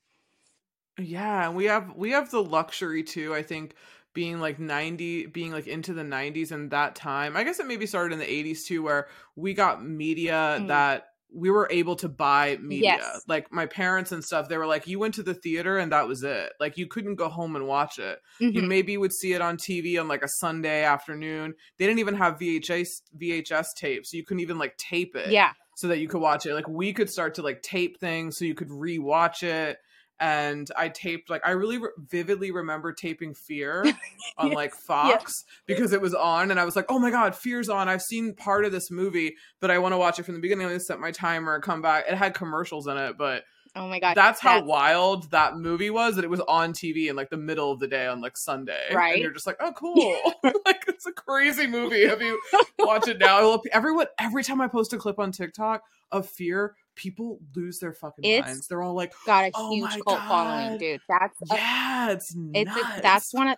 Yeah, 0.99 1.49
we 1.49 1.65
have 1.65 1.95
we 1.95 2.11
have 2.11 2.31
the 2.31 2.41
luxury 2.43 3.03
too, 3.03 3.33
I 3.33 3.43
think, 3.43 3.75
being 4.13 4.39
like 4.39 4.59
90 4.59 5.27
being 5.27 5.51
like 5.51 5.67
into 5.67 5.93
the 5.93 6.03
90s 6.03 6.51
and 6.51 6.71
that 6.71 6.95
time. 6.95 7.37
I 7.37 7.43
guess 7.43 7.59
it 7.59 7.67
maybe 7.67 7.85
started 7.85 8.13
in 8.13 8.19
the 8.19 8.25
80s 8.25 8.65
too 8.65 8.81
where 8.83 9.07
we 9.35 9.53
got 9.53 9.83
media 9.85 10.57
Mm. 10.59 10.67
that 10.69 11.09
we 11.31 11.51
were 11.51 11.67
able 11.69 11.95
to 11.97 12.07
buy 12.09 12.57
media. 12.61 12.95
Yes. 12.99 13.21
Like 13.27 13.51
my 13.51 13.65
parents 13.65 14.11
and 14.13 14.23
stuff, 14.23 14.47
they 14.49 14.57
were 14.57 14.65
like 14.65 14.87
you 14.87 14.97
went 14.97 15.13
to 15.15 15.23
the 15.23 15.33
theater 15.35 15.77
and 15.77 15.91
that 15.91 16.07
was 16.07 16.23
it. 16.23 16.53
Like 16.59 16.77
you 16.77 16.87
couldn't 16.87 17.15
go 17.15 17.27
home 17.29 17.55
and 17.55 17.67
watch 17.67 17.99
it. 17.99 18.19
You 18.39 18.61
Mhm. 18.61 18.67
maybe 18.67 18.97
would 18.97 19.13
see 19.13 19.33
it 19.33 19.41
on 19.41 19.57
TV 19.57 19.99
on 19.99 20.07
like 20.07 20.23
a 20.23 20.27
Sunday 20.27 20.83
afternoon. 20.83 21.53
They 21.77 21.85
didn't 21.85 21.99
even 21.99 22.15
have 22.15 22.39
VHS 22.39 23.01
VHS 23.15 23.67
tapes. 23.75 24.09
So 24.09 24.17
you 24.17 24.23
couldn't 24.23 24.41
even 24.41 24.57
like 24.57 24.77
tape 24.77 25.15
it 25.15 25.29
Yeah. 25.31 25.51
so 25.75 25.89
that 25.89 25.99
you 25.99 26.07
could 26.07 26.21
watch 26.21 26.45
it. 26.47 26.55
Like 26.55 26.67
we 26.67 26.91
could 26.93 27.09
start 27.09 27.35
to 27.35 27.43
like 27.43 27.61
tape 27.61 27.99
things 27.99 28.37
so 28.37 28.45
you 28.45 28.55
could 28.55 28.69
rewatch 28.69 29.43
it. 29.43 29.77
And 30.19 30.69
I 30.75 30.89
taped 30.89 31.29
like 31.29 31.45
I 31.45 31.51
really 31.51 31.77
re- 31.77 31.89
vividly 31.97 32.51
remember 32.51 32.91
taping 32.91 33.33
Fear 33.35 33.83
on 34.37 34.47
Yes, 34.47 34.55
like 34.55 34.73
Fox 34.73 35.43
because 35.67 35.93
it 35.93 36.01
was 36.01 36.15
on, 36.15 36.49
and 36.49 36.59
I 36.59 36.65
was 36.65 36.75
like, 36.75 36.85
"Oh 36.89 36.97
my 36.97 37.11
god, 37.11 37.35
Fear's 37.35 37.69
on! 37.69 37.87
I've 37.87 38.01
seen 38.01 38.33
part 38.33 38.65
of 38.65 38.71
this 38.71 38.89
movie, 38.89 39.35
but 39.59 39.69
I 39.69 39.77
want 39.77 39.93
to 39.93 39.97
watch 39.97 40.17
it 40.17 40.23
from 40.23 40.33
the 40.33 40.41
beginning. 40.41 40.67
I'm 40.67 40.79
set 40.79 40.99
my 40.99 41.11
timer 41.11 41.59
come 41.59 41.81
back." 41.83 42.05
It 42.09 42.15
had 42.15 42.33
commercials 42.33 42.87
in 42.87 42.97
it, 42.97 43.15
but 43.17 43.43
Oh 43.75 43.87
my 43.87 43.99
god. 43.99 44.15
that's 44.15 44.39
how 44.39 44.63
wild 44.63 45.29
that 45.29 45.55
movie 45.57 45.91
was. 45.91 46.15
That 46.15 46.25
it 46.25 46.31
was 46.31 46.39
on 46.41 46.73
TV 46.73 47.09
in 47.09 47.15
like 47.15 47.29
the 47.29 47.37
middle 47.37 47.71
of 47.71 47.79
the 47.79 47.87
day 47.87 48.07
on 48.07 48.19
like 48.21 48.35
Sunday, 48.37 48.87
Right. 48.91 49.13
And 49.13 49.21
you're 49.21 49.33
just 49.33 49.45
like, 49.45 49.57
"Oh, 49.59 49.71
cool! 49.73 50.17
like 50.65 50.83
it's 50.87 51.05
a 51.05 51.11
crazy 51.11 51.67
movie." 51.67 52.07
Have 52.07 52.23
you 52.23 52.41
watch 52.79 53.07
it 53.07 53.19
now? 53.19 53.61
Everyone, 53.71 54.07
every 54.17 54.43
time 54.43 54.61
I 54.61 54.67
post 54.67 54.93
a 54.93 54.97
clip 54.97 55.19
on 55.19 55.31
TikTok 55.31 55.83
of 56.11 56.27
Fear, 56.27 56.75
people 56.97 57.39
lose 57.55 57.79
their 57.79 57.93
fucking 57.93 58.25
It's- 58.25 58.45
minds. 58.45 58.67
They're 58.67 58.81
all 58.81 58.93
like, 58.95 59.13
got 59.25 59.45
a 59.45 59.51
Oh 59.55 59.71
huge 59.73 59.97
cult 60.05 60.19
following, 60.27 60.77
dude. 60.77 60.99
That's 61.07 61.39
a- 61.49 61.55
"Yeah, 61.55 62.11
it's 62.11 62.35
it's 62.53 62.75
nuts." 62.75 62.97
a, 62.97 63.01
that's 63.01 63.33
one 63.33 63.47
of 63.47 63.57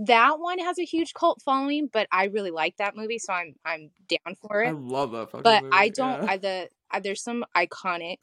that 0.00 0.38
one 0.38 0.58
has 0.58 0.78
a 0.78 0.84
huge 0.84 1.14
cult 1.14 1.40
following, 1.42 1.88
but 1.92 2.06
I 2.12 2.24
really 2.24 2.50
like 2.50 2.76
that 2.76 2.94
movie, 2.96 3.18
so 3.18 3.32
I'm 3.32 3.54
I'm 3.64 3.90
down 4.08 4.34
for 4.36 4.62
it. 4.62 4.68
I 4.68 4.72
love 4.72 5.12
that 5.12 5.30
fucking 5.30 5.42
But 5.44 5.62
movie. 5.64 5.76
I 5.76 5.88
don't. 5.88 6.24
yeah. 6.24 6.30
I, 6.32 6.36
the 6.36 6.68
I, 6.90 7.00
there's 7.00 7.22
some 7.22 7.44
iconic, 7.56 8.18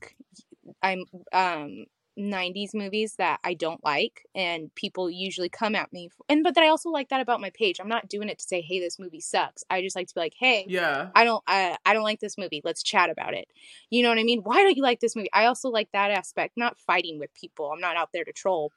I'm 0.84 1.06
um. 1.34 1.86
90s 2.18 2.74
movies 2.74 3.16
that 3.18 3.40
I 3.44 3.54
don't 3.54 3.84
like 3.84 4.26
and 4.34 4.74
people 4.74 5.10
usually 5.10 5.50
come 5.50 5.76
at 5.76 5.94
me 5.94 6.08
f- 6.08 6.26
and 6.28 6.44
but 6.44 6.56
then 6.56 6.64
I 6.64 6.70
also 6.70 6.90
like 6.90 7.10
that 7.10 7.22
about 7.22 7.42
my 7.42 7.52
page. 7.52 7.80
I'm 7.80 7.88
not 7.88 8.10
doing 8.10 8.28
it 8.28 8.40
to 8.40 8.46
say 8.46 8.62
hey 8.62 8.80
this 8.80 8.98
movie 8.98 9.20
sucks. 9.20 9.64
I 9.70 9.82
just 9.82 9.96
like 9.96 10.08
to 10.08 10.16
be 10.16 10.22
like 10.22 10.34
hey 10.40 10.66
yeah. 10.68 11.10
I 11.16 11.24
don't 11.24 11.44
I, 11.48 11.78
I 11.86 11.94
don't 11.94 12.04
like 12.04 12.20
this 12.20 12.38
movie. 12.38 12.62
Let's 12.64 12.82
chat 12.82 13.10
about 13.10 13.34
it. 13.36 13.48
You 13.90 14.02
know 14.02 14.10
what 14.10 14.18
I 14.18 14.24
mean? 14.24 14.42
Why 14.42 14.56
don't 14.64 14.76
you 14.76 14.84
like 14.84 15.00
this 15.00 15.16
movie? 15.16 15.30
I 15.32 15.46
also 15.46 15.70
like 15.70 15.92
that 15.92 16.10
aspect, 16.10 16.58
not 16.58 16.80
fighting 16.80 17.20
with 17.20 17.34
people. 17.34 17.72
I'm 17.72 17.80
not 17.82 17.98
out 17.98 18.10
there 18.14 18.26
to 18.26 18.34
troll, 18.34 18.72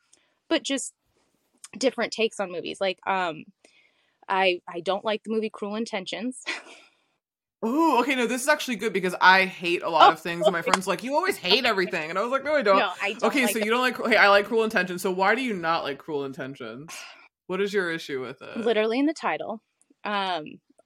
but 0.49 0.63
just 0.63 0.93
different 1.79 2.13
takes 2.13 2.41
on 2.41 2.53
movies. 2.53 2.81
Like 2.81 2.99
um 3.07 3.45
I 4.29 4.61
I 4.69 4.81
don't 4.81 5.05
like 5.05 5.25
the 5.25 5.31
movie 5.31 5.51
Cruel 5.51 5.77
Intentions. 5.77 6.45
Oh, 7.63 8.01
okay. 8.01 8.15
No, 8.15 8.27
this 8.27 8.43
is 8.43 8.49
actually 8.49 8.77
good 8.77 8.93
because 8.93 9.15
I 9.21 9.45
hate 9.45 9.83
a 9.83 9.91
lot 9.91 10.09
Oh, 10.09 10.13
of 10.13 10.21
things, 10.21 10.47
and 10.47 10.53
my 10.53 10.63
friends 10.63 10.87
like 10.87 11.03
you 11.03 11.15
always 11.15 11.37
hate 11.37 11.65
everything, 11.67 12.09
and 12.09 12.19
I 12.19 12.23
was 12.23 12.31
like, 12.31 12.45
no, 12.45 12.55
I 12.55 12.63
don't. 12.63 12.79
no, 12.79 12.91
I 13.03 13.13
don't 13.13 13.23
okay, 13.31 13.43
like 13.43 13.53
so 13.53 13.59
it. 13.59 13.65
you 13.65 13.71
don't 13.71 13.81
like. 13.81 14.01
Okay, 14.01 14.17
I 14.17 14.29
like 14.29 14.47
Cruel 14.47 14.65
Intentions. 14.65 15.03
So 15.03 15.11
why 15.11 15.35
do 15.35 15.43
you 15.43 15.53
not 15.55 15.85
like 15.85 15.99
Cruel 15.99 16.25
Intentions? 16.25 16.91
What 17.49 17.61
is 17.61 17.73
your 17.75 17.91
issue 17.91 18.21
with 18.21 18.41
it? 18.43 18.57
literally 18.57 18.99
in 18.99 19.07
the 19.07 19.13
title. 19.13 19.61
Um 20.05 20.45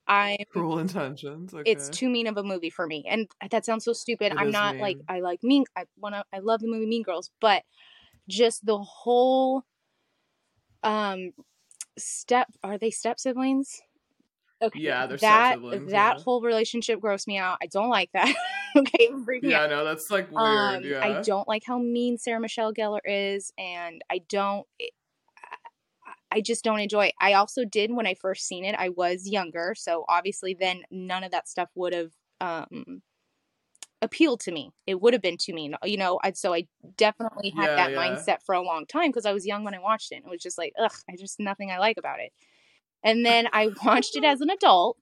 I 0.09 0.37
Cruel 0.51 0.79
Intentions. 0.81 1.55
Okay. 1.55 1.71
it's 1.71 1.89
too 1.91 2.09
mean 2.09 2.27
of 2.27 2.37
a 2.37 2.43
movie 2.43 2.71
for 2.71 2.87
me. 2.87 3.05
And 3.09 3.29
that 3.51 3.65
sounds 3.65 3.85
so 3.85 3.93
stupid. 3.93 4.33
It 4.33 4.39
I'm 4.39 4.51
not 4.51 4.79
like. 4.81 4.99
I 5.09 5.21
like 5.21 5.43
mean 5.43 5.65
I 5.77 5.85
wanna 5.99 6.25
I 6.33 6.41
love 6.41 6.61
the 6.61 6.69
movie 6.69 6.87
Mean 6.87 7.03
Girls, 7.03 7.31
but 7.41 7.63
just 8.29 8.65
the 8.67 8.79
whole 8.79 9.63
um 10.83 11.33
step 11.97 12.49
are 12.63 12.79
they 12.79 12.91
step 12.91 13.19
siblings? 13.21 13.81
Okay, 14.65 14.81
Yeah, 14.81 15.07
they're 15.07 15.19
that 15.19 15.59
that 15.61 15.89
yeah. 15.89 16.15
whole 16.23 16.41
relationship 16.41 17.01
grossed 17.01 17.27
me 17.27 17.39
out. 17.39 17.59
I 17.63 17.67
don't 17.67 17.91
like 17.91 18.11
that. 18.13 18.35
okay, 18.77 19.11
yeah, 19.43 19.65
out. 19.65 19.71
no, 19.71 19.85
that's 19.85 20.11
like 20.11 20.31
weird. 20.31 20.43
Um, 20.43 20.85
yeah. 20.85 21.01
I 21.01 21.23
don't 21.23 21.47
like 21.47 21.63
how 21.67 21.79
mean 21.79 22.19
Sarah 22.19 22.41
Michelle 22.41 22.73
Gellar 22.73 23.01
is, 23.05 23.53
and 23.59 24.03
I 24.11 24.21
don't. 24.29 24.67
I 26.31 26.41
just 26.41 26.65
don't 26.65 26.81
enjoy 26.81 27.07
it. 27.07 27.15
I 27.21 27.35
also 27.35 27.65
did 27.65 27.93
when 27.93 28.07
I 28.07 28.15
first 28.15 28.47
seen 28.47 28.65
it. 28.65 28.75
I 28.77 28.89
was 28.89 29.29
younger, 29.29 29.75
so 29.77 30.05
obviously 30.09 30.57
then 30.59 30.83
none 30.91 31.23
of 31.23 31.31
that 31.31 31.49
stuff 31.49 31.69
would 31.77 31.93
have 31.93 32.11
um, 32.41 33.03
appealed 34.03 34.41
to 34.41 34.53
me. 34.53 34.71
It 34.87 35.01
would 35.01 35.13
have 35.13 35.23
been 35.23 35.37
too 35.37 35.55
mean, 35.55 35.77
you 35.85 35.97
know. 35.97 36.19
I 36.23 36.33
so 36.33 36.53
I 36.53 36.67
definitely 36.97 37.51
had 37.51 37.71
Yeah, 37.71 37.77
that 37.77 37.91
mindset 37.93 38.43
for 38.45 38.55
a 38.55 38.63
long 38.63 38.87
time 38.87 39.11
because 39.11 39.27
I 39.27 39.33
was 39.33 39.47
young 39.47 39.65
when 39.65 39.75
I 39.75 39.79
watched 39.79 40.13
it. 40.13 40.17
And 40.17 40.27
it 40.27 40.31
was 40.31 40.43
just 40.43 40.59
like, 40.59 40.73
ugh, 40.79 40.93
I 41.09 41.17
just 41.17 41.39
nothing 41.39 41.71
I 41.71 41.79
like 41.79 41.97
about 41.99 42.21
it. 42.21 42.33
And 43.05 43.25
then 43.25 43.47
I 43.53 43.69
watched 43.85 44.17
it 44.17 44.25
as 44.25 44.41
an 44.41 44.51
adult, 44.51 44.97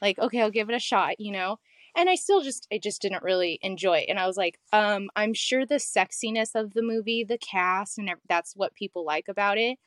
like, 0.00 0.18
okay, 0.20 0.40
I'll 0.40 0.50
give 0.50 0.68
it 0.70 0.76
a 0.76 0.78
shot, 0.80 1.18
you 1.18 1.32
know. 1.32 1.58
And 1.96 2.08
I 2.10 2.14
still 2.14 2.42
just, 2.42 2.68
I 2.70 2.78
just 2.78 3.00
didn't 3.00 3.22
really 3.22 3.58
enjoy 3.62 3.98
it. 4.00 4.06
And 4.10 4.18
I 4.20 4.26
was 4.26 4.36
like, 4.36 4.60
um, 4.72 5.08
I'm 5.16 5.32
sure 5.32 5.64
the 5.64 5.76
sexiness 5.76 6.54
of 6.54 6.74
the 6.74 6.82
movie, 6.82 7.24
the 7.24 7.38
cast, 7.38 7.96
and 7.96 8.10
that's 8.28 8.54
what 8.54 8.74
people 8.74 9.04
like 9.04 9.28
about 9.28 9.56
it. 9.56 9.78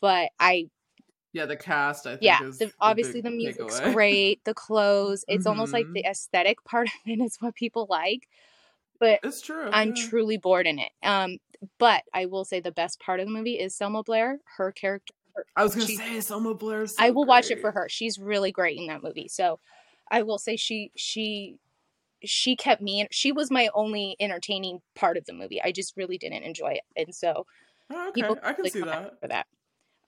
But 0.00 0.30
I 0.38 0.68
yeah, 1.36 1.44
the 1.44 1.56
cast. 1.56 2.06
I 2.06 2.12
think 2.12 2.22
yeah 2.22 2.42
is 2.44 2.58
the, 2.58 2.66
the 2.66 2.72
obviously 2.80 3.20
big 3.20 3.24
the 3.24 3.30
music's 3.36 3.80
takeaway. 3.80 3.92
great 3.92 4.44
the 4.44 4.54
clothes 4.54 5.22
it's 5.28 5.46
almost 5.46 5.72
like 5.72 5.86
the 5.92 6.04
aesthetic 6.06 6.64
part 6.64 6.88
of 6.88 6.94
it 7.10 7.20
is 7.22 7.36
what 7.40 7.54
people 7.54 7.86
like 7.90 8.26
but 8.98 9.20
It's 9.22 9.42
true. 9.42 9.68
i'm 9.70 9.94
yeah. 9.94 10.08
truly 10.08 10.38
bored 10.38 10.66
in 10.66 10.78
it 10.78 10.92
um 11.02 11.36
but 11.78 12.04
i 12.14 12.24
will 12.24 12.46
say 12.46 12.60
the 12.60 12.72
best 12.72 13.00
part 13.00 13.20
of 13.20 13.26
the 13.26 13.32
movie 13.32 13.58
is 13.58 13.74
selma 13.76 14.02
blair 14.02 14.38
her 14.56 14.72
character 14.72 15.12
I 15.56 15.62
was 15.62 15.74
gonna 15.74 15.86
she- 15.86 15.96
say 15.96 16.20
Selma 16.20 16.54
Blair's. 16.54 16.94
i 16.98 17.08
so 17.08 17.12
will 17.12 17.24
watch 17.26 17.50
it 17.50 17.60
for 17.60 17.70
her 17.72 17.88
she's 17.88 18.18
really 18.18 18.52
great 18.52 18.78
in 18.78 18.86
that 18.86 19.02
movie 19.02 19.28
so 19.28 19.58
i 20.10 20.22
will 20.22 20.38
say 20.38 20.56
she 20.56 20.90
she 20.96 21.56
she 22.24 22.56
kept 22.56 22.80
me 22.80 23.00
in 23.00 23.08
she 23.10 23.32
was 23.32 23.50
my 23.50 23.68
only 23.74 24.16
entertaining 24.20 24.80
part 24.94 25.16
of 25.16 25.24
the 25.26 25.32
movie 25.32 25.60
i 25.62 25.70
just 25.72 25.96
really 25.96 26.18
didn't 26.18 26.42
enjoy 26.42 26.72
it 26.72 26.82
and 26.96 27.14
so 27.14 27.46
Oh, 27.88 28.08
okay, 28.08 28.22
I 28.22 28.26
can 28.26 28.54
really 28.58 28.70
see 28.70 28.80
come 28.80 28.88
at 28.88 29.02
me 29.02 29.08
that. 29.10 29.20
for 29.20 29.28
that 29.28 29.46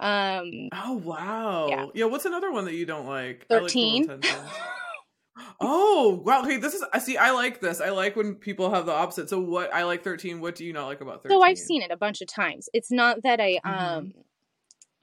um 0.01 0.69
Oh 0.73 0.95
wow. 0.95 1.91
Yeah. 1.95 2.05
What's 2.07 2.25
another 2.25 2.51
one 2.53 2.65
that 2.65 2.75
you 2.75 2.87
don't 2.87 3.07
like? 3.07 3.47
I 3.51 3.55
like 3.55 3.71
13 3.71 4.09
Oh 5.61 6.21
wow! 6.25 6.43
Okay, 6.43 6.57
this 6.57 6.75
is 6.75 6.85
I 6.93 6.99
see. 6.99 7.17
I 7.17 7.31
like 7.31 7.61
this. 7.61 7.81
I 7.81 7.91
like 7.91 8.17
when 8.17 8.35
people 8.35 8.71
have 8.71 8.87
the 8.87 8.93
opposite. 8.93 9.29
So 9.29 9.41
what? 9.41 9.73
I 9.73 9.85
like 9.85 10.03
thirteen. 10.03 10.41
What 10.41 10.55
do 10.57 10.65
you 10.65 10.73
not 10.73 10.87
like 10.87 11.01
about 11.01 11.23
thirteen? 11.23 11.39
So 11.39 11.43
I've 11.45 11.59
seen 11.59 11.83
it 11.83 11.91
a 11.91 11.97
bunch 11.97 12.21
of 12.21 12.29
times. 12.29 12.69
It's 12.73 12.91
not 12.91 13.23
that 13.23 13.41
I 13.41 13.61
um 13.65 13.73
Mhm. 13.73 14.13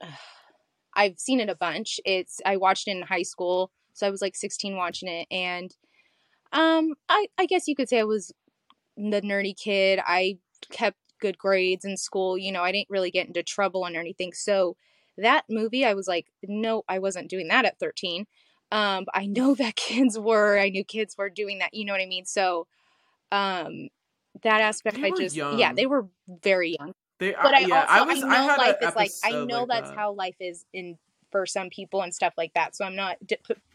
I've 0.94 1.18
seen 1.18 1.40
it 1.40 1.50
a 1.50 1.54
bunch. 1.54 2.00
It's 2.04 2.40
I 2.46 2.56
watched 2.56 2.88
it 2.88 2.92
in 2.92 3.02
high 3.02 3.22
school, 3.22 3.70
so 3.92 4.06
I 4.06 4.10
was 4.10 4.22
like 4.22 4.36
16 4.36 4.76
watching 4.76 5.08
it 5.08 5.26
and 5.30 5.74
um 6.52 6.94
I 7.08 7.26
I 7.38 7.46
guess 7.46 7.68
you 7.68 7.74
could 7.74 7.88
say 7.88 7.98
I 7.98 8.04
was 8.04 8.32
the 8.96 9.20
nerdy 9.20 9.56
kid. 9.56 10.00
I 10.04 10.38
kept 10.70 10.98
good 11.20 11.38
grades 11.38 11.84
in 11.84 11.96
school, 11.96 12.36
you 12.38 12.52
know, 12.52 12.62
I 12.62 12.72
didn't 12.72 12.90
really 12.90 13.10
get 13.10 13.26
into 13.26 13.42
trouble 13.42 13.84
or 13.86 14.00
anything. 14.00 14.32
So 14.32 14.76
that 15.18 15.44
movie 15.48 15.84
I 15.84 15.94
was 15.94 16.06
like, 16.08 16.26
no, 16.42 16.82
I 16.88 16.98
wasn't 16.98 17.30
doing 17.30 17.48
that 17.48 17.64
at 17.64 17.78
13. 17.78 18.26
Um 18.72 19.06
I 19.14 19.26
know 19.26 19.54
that 19.56 19.76
kids 19.76 20.18
were. 20.18 20.58
I 20.58 20.70
knew 20.70 20.84
kids 20.84 21.16
were 21.18 21.30
doing 21.30 21.58
that, 21.58 21.74
you 21.74 21.84
know 21.84 21.92
what 21.92 22.02
I 22.02 22.06
mean? 22.06 22.26
So 22.26 22.66
um 23.32 23.88
that 24.42 24.60
aspect 24.60 24.98
I 25.02 25.10
just 25.10 25.36
yeah, 25.36 25.72
they 25.72 25.86
were 25.86 26.06
very 26.28 26.76
young 26.78 26.94
They, 27.18 27.34
but 27.42 27.54
I 27.54 27.64
yeah, 27.64 27.70
also 27.70 28.04
I 28.04 28.04
I, 28.08 28.16
know 28.16 28.38
I 28.38 28.42
had 28.42 28.62
life 28.62 28.76
is 28.80 28.94
like 28.96 29.14
I 29.22 29.34
know 29.36 29.66
like 29.66 29.68
that's 29.68 29.90
that. 29.90 29.94
how 29.94 30.12
life 30.12 30.36
is 30.40 30.64
in 30.72 30.98
for 31.30 31.46
some 31.46 31.70
people 31.70 32.02
and 32.02 32.14
stuff 32.14 32.34
like 32.36 32.54
that. 32.54 32.76
So 32.76 32.84
I'm 32.84 32.96
not, 32.96 33.18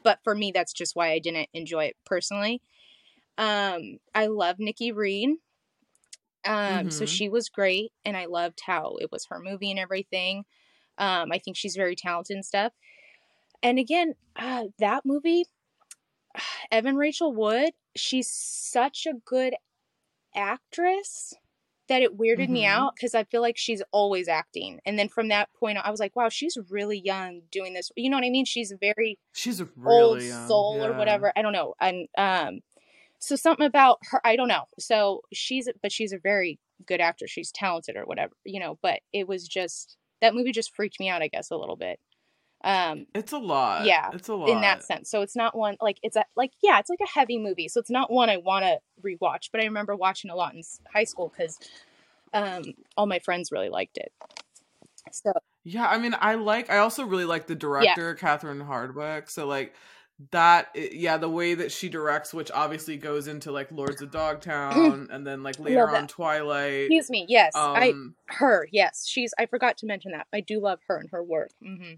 but 0.03 0.19
for 0.23 0.35
me, 0.35 0.51
that's 0.51 0.73
just 0.73 0.95
why 0.95 1.11
I 1.11 1.19
didn't 1.19 1.49
enjoy 1.53 1.85
it 1.85 1.97
personally. 2.05 2.61
Um, 3.37 3.99
I 4.15 4.27
love 4.27 4.59
Nikki 4.59 4.91
Reed. 4.91 5.31
Um, 6.45 6.89
so 6.89 7.05
Mhm. 7.05 7.05
she 7.05 7.29
was 7.29 7.49
great, 7.49 7.93
and 8.03 8.17
I 8.17 8.25
loved 8.25 8.61
how 8.65 8.95
it 8.99 9.11
was 9.11 9.25
her 9.25 9.39
movie 9.39 9.69
and 9.69 9.79
everything. 9.79 10.45
Um, 10.97 11.31
I 11.31 11.39
think 11.39 11.57
she's 11.57 11.75
very 11.75 11.95
talented 11.95 12.35
and 12.35 12.45
stuff. 12.45 12.73
And 13.63 13.79
again, 13.79 14.15
uh, 14.35 14.67
that 14.79 15.05
movie, 15.05 15.45
Evan 16.71 16.97
Rachel 16.97 17.33
Wood, 17.33 17.73
she's 17.95 18.29
such 18.31 19.05
a 19.07 19.13
good 19.25 19.55
actress 20.35 21.33
that 21.91 22.01
it 22.01 22.17
weirded 22.17 22.47
me 22.47 22.63
Mhm. 22.63 22.69
out 22.69 22.95
because 22.95 23.13
I 23.13 23.25
feel 23.25 23.41
like 23.41 23.57
she's 23.57 23.83
always 23.91 24.29
acting. 24.29 24.79
And 24.85 24.97
then 24.97 25.09
from 25.09 25.27
that 25.27 25.51
point 25.53 25.77
on, 25.77 25.83
I 25.85 25.91
was 25.91 25.99
like, 25.99 26.15
wow, 26.15 26.29
she's 26.29 26.57
really 26.69 26.97
young 26.97 27.41
doing 27.51 27.73
this. 27.73 27.91
You 27.97 28.09
know 28.09 28.15
what 28.15 28.23
I 28.23 28.29
mean? 28.29 28.45
She's 28.45 28.71
very 28.79 29.19
She's 29.33 29.59
a 29.59 29.67
old 29.85 30.21
young, 30.21 30.47
soul 30.47 30.85
or 30.85 30.93
whatever. 30.93 31.33
I 31.35 31.41
don't 31.41 31.51
know. 31.51 31.73
And 31.81 32.07
um, 32.17 32.61
so 33.19 33.35
something 33.35 33.65
about 33.65 33.99
her, 34.11 34.21
I 34.25 34.37
don't 34.37 34.47
know. 34.47 34.63
So 34.79 35.23
she's, 35.33 35.67
but 35.81 35.91
she's 35.91 36.13
a 36.13 36.17
very 36.17 36.59
good 36.85 37.01
actor. 37.01 37.27
She's 37.27 37.51
talented 37.51 37.97
or 37.97 38.05
whatever, 38.05 38.31
you 38.45 38.61
know. 38.61 38.79
But 38.81 39.01
it 39.11 39.27
was 39.27 39.45
just 39.45 39.97
that 40.21 40.33
movie 40.33 40.53
just 40.53 40.73
freaked 40.73 40.97
me 40.97 41.09
out, 41.09 41.21
I 41.21 41.27
guess, 41.27 41.51
a 41.51 41.57
little 41.57 41.75
bit. 41.75 41.99
Um, 42.63 43.07
It's 43.15 43.31
a 43.31 43.37
lot. 43.37 43.85
Yeah, 43.85 44.09
it's 44.13 44.29
a 44.29 44.35
lot 44.35 44.49
in 44.49 44.61
that 44.61 44.83
sense. 44.83 45.09
So 45.09 45.21
it's 45.21 45.35
not 45.35 45.55
one 45.55 45.77
like 45.81 45.97
it's 46.03 46.15
a 46.15 46.25
like 46.35 46.51
yeah, 46.61 46.79
it's 46.79 46.89
like 46.89 46.99
a 47.03 47.09
heavy 47.09 47.37
movie. 47.37 47.67
So 47.67 47.79
it's 47.79 47.89
not 47.89 48.11
one 48.11 48.29
I 48.29 48.37
want 48.37 48.65
to 48.65 48.79
rewatch. 49.03 49.49
But 49.51 49.61
I 49.61 49.65
remember 49.65 49.95
watching 49.95 50.29
a 50.29 50.35
lot 50.35 50.53
in 50.53 50.61
high 50.93 51.05
school 51.05 51.31
because 51.35 51.57
um, 52.33 52.63
all 52.95 53.05
my 53.05 53.19
friends 53.19 53.51
really 53.51 53.69
liked 53.69 53.97
it. 53.97 54.11
So 55.11 55.33
Yeah, 55.63 55.87
I 55.87 55.97
mean, 55.97 56.15
I 56.19 56.35
like. 56.35 56.69
I 56.69 56.77
also 56.77 57.05
really 57.05 57.25
like 57.25 57.47
the 57.47 57.55
director, 57.55 58.13
Catherine 58.15 58.59
Hardwicke. 58.59 59.29
So 59.29 59.47
like 59.47 59.73
that, 60.29 60.69
yeah, 60.75 61.17
the 61.17 61.29
way 61.29 61.55
that 61.55 61.71
she 61.71 61.89
directs, 61.89 62.33
which 62.33 62.51
obviously 62.51 62.97
goes 62.97 63.27
into 63.27 63.51
like 63.51 63.71
Lords 63.71 64.01
of 64.01 64.11
Dogtown, 64.11 65.07
and 65.11 65.25
then 65.25 65.43
like 65.43 65.59
later 65.59 65.89
on. 65.89 66.07
Twilight. 66.07 66.83
excuse 66.83 67.09
me, 67.09 67.25
yes, 67.27 67.53
I 67.55 67.89
Um, 67.89 68.15
her 68.27 68.67
yes, 68.71 69.07
she's 69.07 69.33
I 69.39 69.45
forgot 69.47 69.77
to 69.79 69.85
mention 69.87 70.11
that 70.11 70.27
I 70.31 70.41
do 70.41 70.59
love 70.59 70.79
her 70.87 70.97
and 70.97 71.09
her 71.11 71.23
work. 71.23 71.49
hmm 71.61 71.93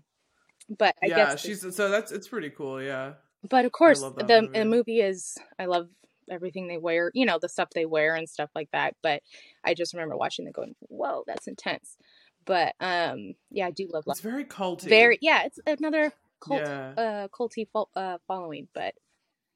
But 0.70 0.96
I 1.03 1.10
yeah, 1.10 1.10
guess 1.10 1.36
she's 1.36 1.62
so 1.75 1.89
that's 1.89 2.12
it's 2.12 2.27
pretty 2.27 2.50
cool. 2.50 2.82
Yeah, 2.82 3.15
But 3.50 3.65
of 3.65 3.72
course, 3.72 4.10
the 4.17 4.50
movie. 4.50 4.65
movie. 4.65 4.65
movie 4.65 5.01
is 5.01 5.38
I 5.60 5.65
love 5.65 5.89
everything 6.32 6.67
they 6.67 6.77
wear, 6.77 7.12
you 7.13 7.25
know, 7.25 7.38
the 7.39 7.50
stuff 7.50 7.70
they 7.75 7.86
wear 7.86 8.15
and 8.15 8.29
stuff 8.29 8.50
like 8.55 8.72
that. 8.72 8.96
But 9.03 9.22
I 9.63 9.74
just 9.74 9.93
remember 9.93 10.15
watching 10.15 10.46
them 10.46 10.53
going, 10.53 10.75
"Whoa, 10.79 11.24
that's 11.27 11.48
intense." 11.48 11.98
But 12.46 12.75
um, 12.79 13.34
yeah, 13.51 13.67
I 13.67 13.72
do 13.72 13.88
love 13.91 14.05
it 14.08 14.12
it's 14.12 14.22
very 14.22 14.46
culty. 14.46 14.88
very 14.89 15.17
yeah. 15.22 15.46
It's 15.46 15.60
another 15.67 16.13
cult 16.41 16.70
Yeah. 16.70 16.98
uh 16.98 17.27
culty 17.29 17.67
fo- 17.72 17.89
uh 17.96 18.20
following, 18.27 18.70
but 18.74 18.96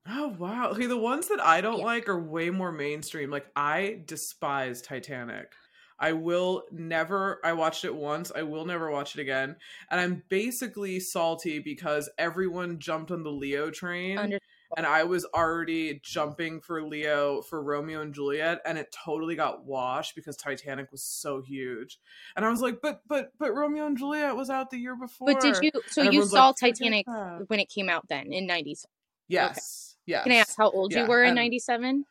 Oh 0.07 0.29
wow. 0.29 0.69
Okay, 0.69 0.85
the 0.85 0.97
ones 0.97 1.27
that 1.27 1.39
I 1.41 1.59
don't 1.61 1.81
Yeah. 1.81 1.83
like 1.83 2.07
are 2.07 2.19
way 2.21 2.49
more 2.49 2.71
mainstream. 2.71 3.29
Like 3.29 3.51
I 3.55 4.01
despise 4.05 4.81
Titanic. 4.81 5.53
I 5.99 6.13
will 6.13 6.63
never 6.71 7.39
I 7.43 7.53
watched 7.53 7.85
it 7.85 7.95
once. 7.95 8.31
I 8.35 8.43
will 8.43 8.65
never 8.65 8.91
watch 8.91 9.15
it 9.15 9.21
again. 9.21 9.55
And 9.89 9.99
I'm 9.99 10.23
basically 10.29 10.99
salty 10.99 11.59
because 11.59 12.09
everyone 12.17 12.79
jumped 12.79 13.11
on 13.11 13.23
the 13.23 13.31
Leo 13.31 13.69
train 13.71 14.17
under 14.17 14.39
and 14.75 14.85
I 14.85 15.03
was 15.05 15.25
already 15.33 16.01
jumping 16.03 16.59
for 16.59 16.83
Leo 16.83 17.41
for 17.41 17.61
Romeo 17.63 18.01
and 18.01 18.13
Juliet 18.13 18.59
and 18.65 18.77
it 18.77 18.93
totally 19.05 19.35
got 19.35 19.65
washed 19.65 20.15
because 20.15 20.35
Titanic 20.35 20.91
was 20.91 21.03
so 21.03 21.41
huge. 21.41 21.99
And 22.35 22.45
I 22.45 22.49
was 22.49 22.61
like, 22.61 22.79
"But 22.81 23.01
but 23.07 23.31
but 23.39 23.53
Romeo 23.53 23.85
and 23.85 23.97
Juliet 23.97 24.35
was 24.35 24.49
out 24.49 24.69
the 24.69 24.77
year 24.77 24.95
before." 24.95 25.27
but 25.33 25.41
did 25.41 25.57
you 25.61 25.71
so 25.87 26.03
you 26.03 26.25
saw 26.25 26.47
like, 26.47 26.57
Titanic 26.57 27.07
when 27.47 27.59
it 27.59 27.69
came 27.69 27.89
out 27.89 28.07
then 28.09 28.33
in 28.33 28.45
nineties? 28.45 28.85
Yes. 29.27 29.95
Yes. 30.05 30.23
Can 30.23 30.31
I 30.31 30.35
ask 30.35 30.57
how 30.57 30.69
old 30.69 30.93
Yeah, 30.93 31.03
you 31.03 31.09
were 31.09 31.21
in 31.21 31.29
and- 31.29 31.35
ninety 31.35 31.59
seven? 31.59 32.05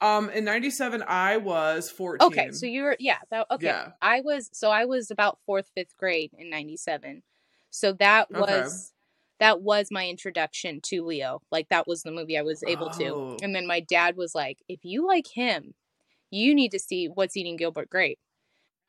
Um, 0.00 0.28
in 0.30 0.44
'97, 0.44 1.02
I 1.06 1.36
was 1.36 1.90
14. 1.90 2.20
Okay, 2.20 2.48
so 2.52 2.66
you 2.66 2.82
were 2.84 2.96
yeah, 3.00 3.18
that, 3.30 3.46
okay. 3.50 3.72
Yeah. 3.72 3.92
I 4.00 4.20
was 4.20 4.48
so 4.52 4.70
I 4.70 4.84
was 4.84 5.10
about 5.10 5.38
fourth, 5.46 5.70
fifth 5.74 5.96
grade 5.96 6.32
in 6.38 6.48
'97. 6.50 7.22
So 7.70 7.92
that 7.94 8.30
Okay. 8.34 8.68
was 8.70 8.92
that 9.40 9.62
was 9.62 9.88
my 9.90 10.08
introduction 10.08 10.80
to 10.82 11.02
Leo. 11.04 11.42
Like 11.50 11.68
that 11.70 11.86
was 11.88 12.02
the 12.02 12.12
movie 12.12 12.38
I 12.38 12.42
was 12.42 12.62
able 12.62 12.88
Oh. 12.88 12.90
to. 12.90 13.42
And 13.42 13.54
then 13.54 13.66
my 13.66 13.80
dad 13.80 14.16
was 14.16 14.34
like, 14.34 14.58
"If 14.68 14.84
you 14.84 15.06
like 15.06 15.26
him, 15.26 15.74
you 16.30 16.54
need 16.54 16.72
to 16.72 16.80
see 16.80 17.06
What's 17.08 17.36
Eating 17.36 17.56
Gilbert 17.56 17.90
Grape." 17.90 18.18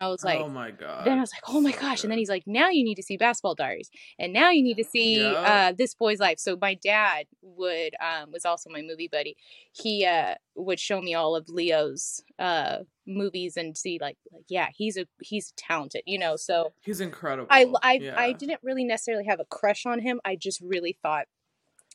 I 0.02 0.10
was 0.10 0.24
like, 0.26 0.40
oh 0.40 0.50
my 0.50 0.72
god. 0.72 1.06
then 1.06 1.18
I 1.18 1.22
was 1.22 1.32
like, 1.32 1.44
oh 1.48 1.62
my 1.62 1.72
So 1.72 1.80
gosh. 1.80 2.04
And 2.04 2.12
then 2.12 2.18
he's 2.18 2.30
like, 2.30 2.44
now 2.46 2.70
you 2.70 2.84
need 2.84 2.96
to 2.96 3.04
see 3.04 3.16
Basketball 3.16 3.56
Diaries. 3.56 3.90
And 4.20 4.34
now 4.34 4.50
you 4.52 4.62
need 4.62 4.76
to 4.78 4.84
see 4.84 5.22
Yep. 5.22 5.36
uh, 5.48 5.72
This 5.78 5.94
Boy's 5.94 6.20
Life. 6.20 6.38
So 6.40 6.58
my 6.60 6.74
dad 6.74 7.28
would, 7.42 7.94
um, 8.02 8.32
was 8.32 8.44
also 8.44 8.70
my 8.70 8.82
movie 8.82 9.08
buddy. 9.10 9.38
He 9.72 10.06
uh, 10.06 10.36
would 10.56 10.80
show 10.82 11.02
me 11.02 11.14
all 11.14 11.36
of 11.36 11.48
Leo's 11.48 12.22
uh, 12.38 12.80
movies 13.08 13.56
and 13.56 13.78
see 13.78 13.98
like, 14.02 14.18
like, 14.34 14.44
yeah, 14.50 14.68
he's 14.76 14.98
a, 14.98 15.06
he's 15.22 15.54
talented, 15.56 16.02
you 16.06 16.20
know? 16.20 16.36
So 16.36 16.74
he's 16.82 17.00
incredible. 17.00 17.48
I, 17.50 17.72
I, 17.82 17.94
Yeah. 17.94 18.16
I 18.20 18.34
didn't 18.34 18.60
really 18.64 18.84
necessarily 18.84 19.26
have 19.26 19.40
a 19.40 19.46
crush 19.46 19.86
on 19.86 20.00
him. 20.00 20.20
I 20.26 20.36
just 20.36 20.60
really 20.60 20.98
thought 21.02 21.28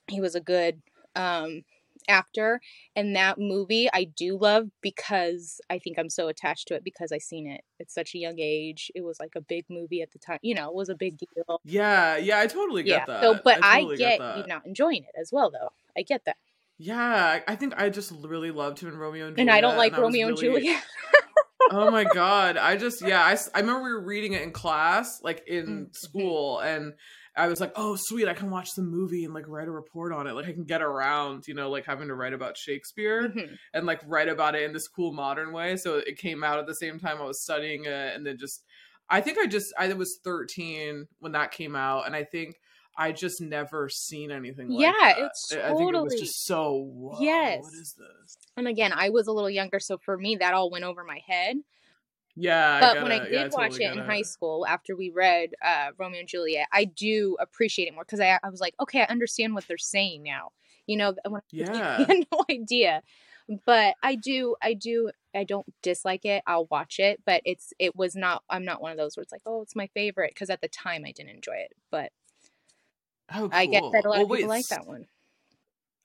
he 0.08 0.22
was 0.22 0.34
a 0.34 0.40
good 0.40 0.80
um, 1.14 1.64
actor 2.08 2.60
and 2.96 3.14
that 3.16 3.38
movie 3.38 3.88
I 3.92 4.04
do 4.04 4.36
love 4.38 4.68
because 4.80 5.60
I 5.70 5.78
think 5.78 5.98
I'm 5.98 6.10
so 6.10 6.28
attached 6.28 6.68
to 6.68 6.74
it 6.74 6.84
because 6.84 7.12
I 7.12 7.18
seen 7.18 7.46
it 7.46 7.62
at 7.80 7.90
such 7.90 8.14
a 8.14 8.18
young 8.18 8.38
age. 8.38 8.90
It 8.94 9.02
was 9.04 9.20
like 9.20 9.32
a 9.36 9.40
big 9.40 9.64
movie 9.68 10.02
at 10.02 10.10
the 10.12 10.18
time, 10.18 10.38
you 10.42 10.54
know, 10.54 10.68
it 10.68 10.74
was 10.74 10.88
a 10.88 10.94
big 10.94 11.18
deal. 11.18 11.60
Yeah, 11.64 12.16
yeah, 12.16 12.40
I 12.40 12.46
totally 12.46 12.82
get 12.82 13.00
yeah. 13.00 13.06
that. 13.06 13.22
So, 13.22 13.40
but 13.42 13.62
I, 13.62 13.80
totally 13.80 13.96
get, 13.96 14.18
that. 14.18 14.38
you 14.38 14.46
not 14.46 14.66
enjoying 14.66 15.04
it 15.04 15.14
as 15.20 15.30
well, 15.32 15.50
though. 15.50 15.70
I 15.96 16.02
get 16.02 16.24
that, 16.26 16.36
Yeah, 16.78 16.96
I- 17.46 17.52
I 17.52 17.56
think 17.56 17.74
I 17.76 17.90
just 17.90 18.12
really 18.22 18.50
loved 18.50 18.80
him 18.80 18.88
in 18.90 18.96
Romeo 18.98 19.26
and 19.26 19.36
Juliet. 19.36 19.48
and 19.48 19.50
I 19.56 19.60
don't 19.60 19.76
like 19.76 19.94
I 19.94 20.00
Romeo 20.00 20.28
and 20.28 20.38
really- 20.40 20.60
Juliet. 20.62 20.82
oh 21.70 21.90
my 21.90 22.04
god 22.04 22.56
i 22.56 22.76
just 22.76 23.00
yeah 23.06 23.22
I, 23.22 23.36
I 23.54 23.60
remember 23.60 23.82
we 23.84 23.92
were 23.92 24.04
reading 24.04 24.32
it 24.32 24.42
in 24.42 24.52
class 24.52 25.20
like 25.22 25.46
in 25.46 25.66
Mhm. 25.66 25.94
school 25.96 26.58
and 26.60 26.94
i 27.36 27.46
was 27.48 27.60
like 27.60 27.72
oh 27.76 27.96
sweet 27.98 28.28
i 28.28 28.34
can 28.34 28.50
watch 28.50 28.70
the 28.74 28.82
movie 28.82 29.24
and 29.24 29.32
like 29.34 29.46
write 29.46 29.68
a 29.68 29.70
report 29.70 30.12
on 30.12 30.26
it 30.26 30.32
like 30.32 30.46
i 30.46 30.52
can 30.52 30.64
get 30.64 30.82
around 30.82 31.46
you 31.46 31.54
know 31.54 31.70
like 31.70 31.84
having 31.86 32.08
to 32.08 32.14
write 32.14 32.32
about 32.32 32.56
shakespeare 32.56 33.28
Mhm. 33.28 33.56
and 33.74 33.86
like 33.86 34.00
write 34.06 34.28
about 34.28 34.54
it 34.54 34.62
in 34.62 34.72
this 34.72 34.88
cool 34.88 35.12
modern 35.12 35.52
way 35.52 35.76
so 35.76 35.98
it 35.98 36.16
came 36.18 36.42
out 36.42 36.58
at 36.58 36.66
the 36.66 36.74
same 36.74 36.98
time 36.98 37.18
i 37.20 37.24
was 37.24 37.42
studying 37.42 37.84
it 37.84 38.14
and 38.16 38.26
then 38.26 38.36
just 38.38 38.64
i 39.08 39.20
think 39.20 39.38
i 39.38 39.46
just 39.46 39.72
i 39.78 39.92
was 39.92 40.18
13 40.24 41.06
when 41.20 41.32
that 41.32 41.50
came 41.52 41.76
out 41.76 42.06
and 42.06 42.16
i 42.16 42.24
think 42.24 42.56
i 42.96 43.12
just 43.12 43.40
never 43.40 43.88
seen 43.88 44.30
anything 44.30 44.68
like 44.68 44.78
Yeah, 44.78 44.92
that. 45.00 45.18
it's 45.18 45.52
I- 45.52 45.70
i 45.70 45.74
think 45.74 45.94
it 45.94 46.02
was 46.02 46.14
just 46.18 46.44
so 46.44 47.16
Yes. 47.20 47.62
what 47.62 47.74
is 47.74 47.94
this 47.94 48.36
And 48.56 48.68
again, 48.68 48.92
I 48.94 49.08
was 49.10 49.26
a 49.26 49.32
little 49.32 49.50
younger, 49.50 49.80
so 49.80 49.96
for 49.98 50.16
me, 50.18 50.36
that 50.36 50.54
all 50.54 50.70
went 50.70 50.84
over 50.84 51.02
my 51.04 51.20
head. 51.26 51.56
yeah 52.36 52.74
I 52.74 52.80
but 52.80 52.94
get 52.94 53.02
when 53.02 53.12
I 53.12 53.18
did 53.18 53.32
Yeah, 53.32 53.42
watch 53.48 53.70
totally 53.72 53.84
it 53.84 53.92
in 53.92 53.98
high 54.04 54.22
school 54.22 54.66
after 54.66 54.96
we 54.96 55.10
read 55.10 55.50
uh, 55.64 55.90
Romeo 55.98 56.20
and 56.20 56.28
Juliet, 56.28 56.68
I 56.72 56.84
do 56.84 57.36
appreciate 57.40 57.88
it 57.88 57.94
more 57.94 58.04
because 58.04 58.20
I, 58.20 58.38
I 58.42 58.48
was 58.50 58.60
like, 58.60 58.74
okay, 58.80 59.00
I 59.02 59.04
understand 59.04 59.54
what 59.54 59.66
they're 59.66 59.78
saying 59.78 60.22
now. 60.22 60.52
You 60.86 60.96
know, 60.96 61.14
when 61.28 61.42
Yeah. 61.52 61.96
I 61.98 62.02
had 62.08 62.26
no 62.32 62.44
idea. 62.50 63.02
But 63.66 63.96
I 64.02 64.14
do, 64.14 64.54
I 64.62 64.74
do, 64.74 65.10
I 65.34 65.42
don't 65.44 65.66
dislike 65.82 66.24
it. 66.24 66.42
I'll 66.46 66.66
watch 66.70 67.00
it, 67.00 67.20
but 67.26 67.42
it's, 67.44 67.72
it 67.80 67.96
was 67.96 68.14
not, 68.14 68.44
I'm 68.48 68.64
not 68.64 68.80
one 68.80 68.92
of 68.92 68.98
those 68.98 69.16
where 69.16 69.22
it's 69.22 69.32
like, 69.32 69.42
oh, 69.44 69.62
it's 69.62 69.74
my 69.74 69.88
favorite. 69.88 70.30
Because 70.32 70.50
at 70.50 70.60
the 70.60 70.68
time 70.68 71.02
I 71.04 71.10
didn't 71.12 71.30
enjoy 71.34 71.56
it. 71.56 71.72
But 71.90 72.12
Oh, 73.32 73.50
I 73.50 73.66
get 73.66 73.84
cool. 73.84 73.90
that 73.92 74.04
a 74.04 74.08
lot 74.08 74.20
Well, 74.20 74.22
of 74.22 74.28
people 74.28 74.48
wait, 74.48 74.48
like 74.48 74.68
that 74.68 74.86
one. 74.86 75.08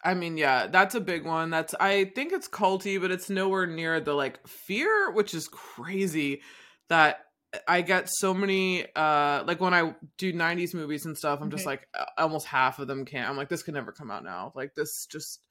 I 0.04 0.14
mean, 0.14 0.38
yeah, 0.38 0.68
that's 0.68 0.94
a 0.96 1.02
big 1.02 1.26
one. 1.26 1.50
That's 1.50 1.74
I 1.80 2.06
think 2.06 2.32
it's 2.32 2.48
culty, 2.48 3.02
but 3.02 3.12
it's 3.12 3.30
nowhere 3.30 3.66
near 3.66 4.00
the 4.00 4.14
like 4.14 4.46
fear, 4.48 5.12
which 5.12 5.34
is 5.34 5.48
crazy. 5.48 6.42
That 6.90 7.26
I 7.68 7.82
get 7.82 8.10
so 8.10 8.34
many 8.34 8.86
uh 8.96 9.44
like 9.46 9.60
when 9.62 9.74
I 9.74 9.96
do 10.18 10.32
90s 10.34 10.76
movies 10.76 11.06
and 11.06 11.18
stuff, 11.18 11.40
I'm 11.42 11.50
just 11.50 11.66
Mhm. 11.66 11.66
like 11.66 11.88
uh, 11.96 12.06
almost 12.18 12.46
half 12.46 12.78
of 12.80 12.88
them 12.88 13.06
can't. 13.06 13.28
I'm 13.30 13.38
like 13.38 13.50
this 13.50 13.64
could 13.64 13.74
never 13.74 13.92
come 13.92 14.12
out 14.12 14.24
now. 14.24 14.52
Like 14.56 14.76
this 14.76 15.08
just 15.08 15.42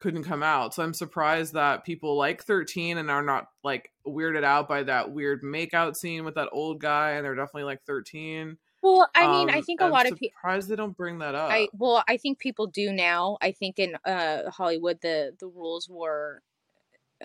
couldn't 0.00 0.24
come 0.24 0.42
out. 0.42 0.72
So 0.74 0.82
I'm 0.82 0.94
surprised 0.94 1.52
that 1.54 1.84
people 1.84 2.16
like 2.16 2.42
13 2.44 2.96
and 2.98 3.10
are 3.10 3.22
not 3.22 3.48
like 3.64 3.92
weirded 4.06 4.44
out 4.44 4.68
by 4.68 4.84
that 4.84 5.12
weird 5.12 5.42
makeout 5.42 5.96
scene 5.96 6.24
with 6.24 6.36
that 6.36 6.48
old 6.52 6.80
guy 6.80 7.12
and 7.12 7.24
they're 7.24 7.34
definitely 7.34 7.64
like 7.64 7.84
13. 7.84 8.56
Well, 8.82 9.08
I 9.14 9.26
mean, 9.28 9.50
I 9.50 9.60
Um, 9.60 9.62
think 9.62 9.80
a 9.80 9.86
I'm 9.86 9.96
lot 9.96 10.06
of 10.06 10.14
people, 10.14 10.38
surprised 10.40 10.68
they 10.68 10.76
don't 10.76 10.96
bring 10.96 11.18
that 11.18 11.34
up. 11.34 11.48
I 11.48 11.70
well, 11.72 12.04
I 12.08 12.16
think 12.16 12.38
people 12.38 12.66
do 12.66 12.92
now. 12.92 13.38
I 13.40 13.52
think 13.52 13.78
in 13.78 13.96
uh 14.04 14.50
Hollywood 14.50 15.00
the 15.00 15.34
the 15.38 15.46
rules 15.48 15.88
were 15.88 16.42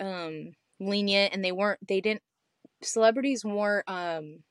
um 0.00 0.54
lenient 0.80 1.34
and 1.34 1.44
they 1.44 1.52
weren't 1.52 1.86
they 1.86 2.00
didn't 2.00 2.22
celebrities 2.82 3.44
weren't 3.44 3.88
um 3.88 4.44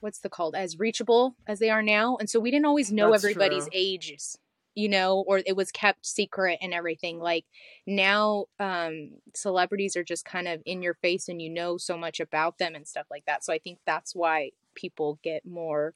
what's 0.00 0.20
the 0.20 0.28
called 0.30 0.54
as 0.54 0.78
reachable 0.78 1.36
as 1.46 1.58
they 1.58 1.70
are 1.70 1.82
now. 1.82 2.16
And 2.16 2.28
so 2.28 2.40
we 2.40 2.50
didn't 2.50 2.66
always 2.66 2.92
know 2.92 3.12
That's 3.12 3.12
everybody's 3.12 3.68
true. 3.68 3.72
ages, 3.72 4.38
you 4.74 4.88
know, 4.88 5.24
or 5.26 5.42
it 5.44 5.56
was 5.56 5.70
kept 5.70 6.06
secret 6.06 6.58
and 6.62 6.72
everything. 6.72 7.18
Like 7.18 7.44
now 7.86 8.46
um 8.58 9.18
celebrities 9.34 9.96
are 9.96 10.04
just 10.04 10.24
kind 10.24 10.48
of 10.48 10.62
in 10.64 10.82
your 10.82 10.94
face 10.94 11.28
and 11.28 11.42
you 11.42 11.50
know 11.50 11.76
so 11.76 11.96
much 11.98 12.18
about 12.20 12.58
them 12.58 12.74
and 12.74 12.88
stuff 12.88 13.06
like 13.10 13.26
that. 13.26 13.44
So 13.44 13.52
I 13.52 13.58
think 13.58 13.78
that's 13.84 14.14
why 14.14 14.52
people 14.74 15.18
get 15.22 15.44
more 15.46 15.94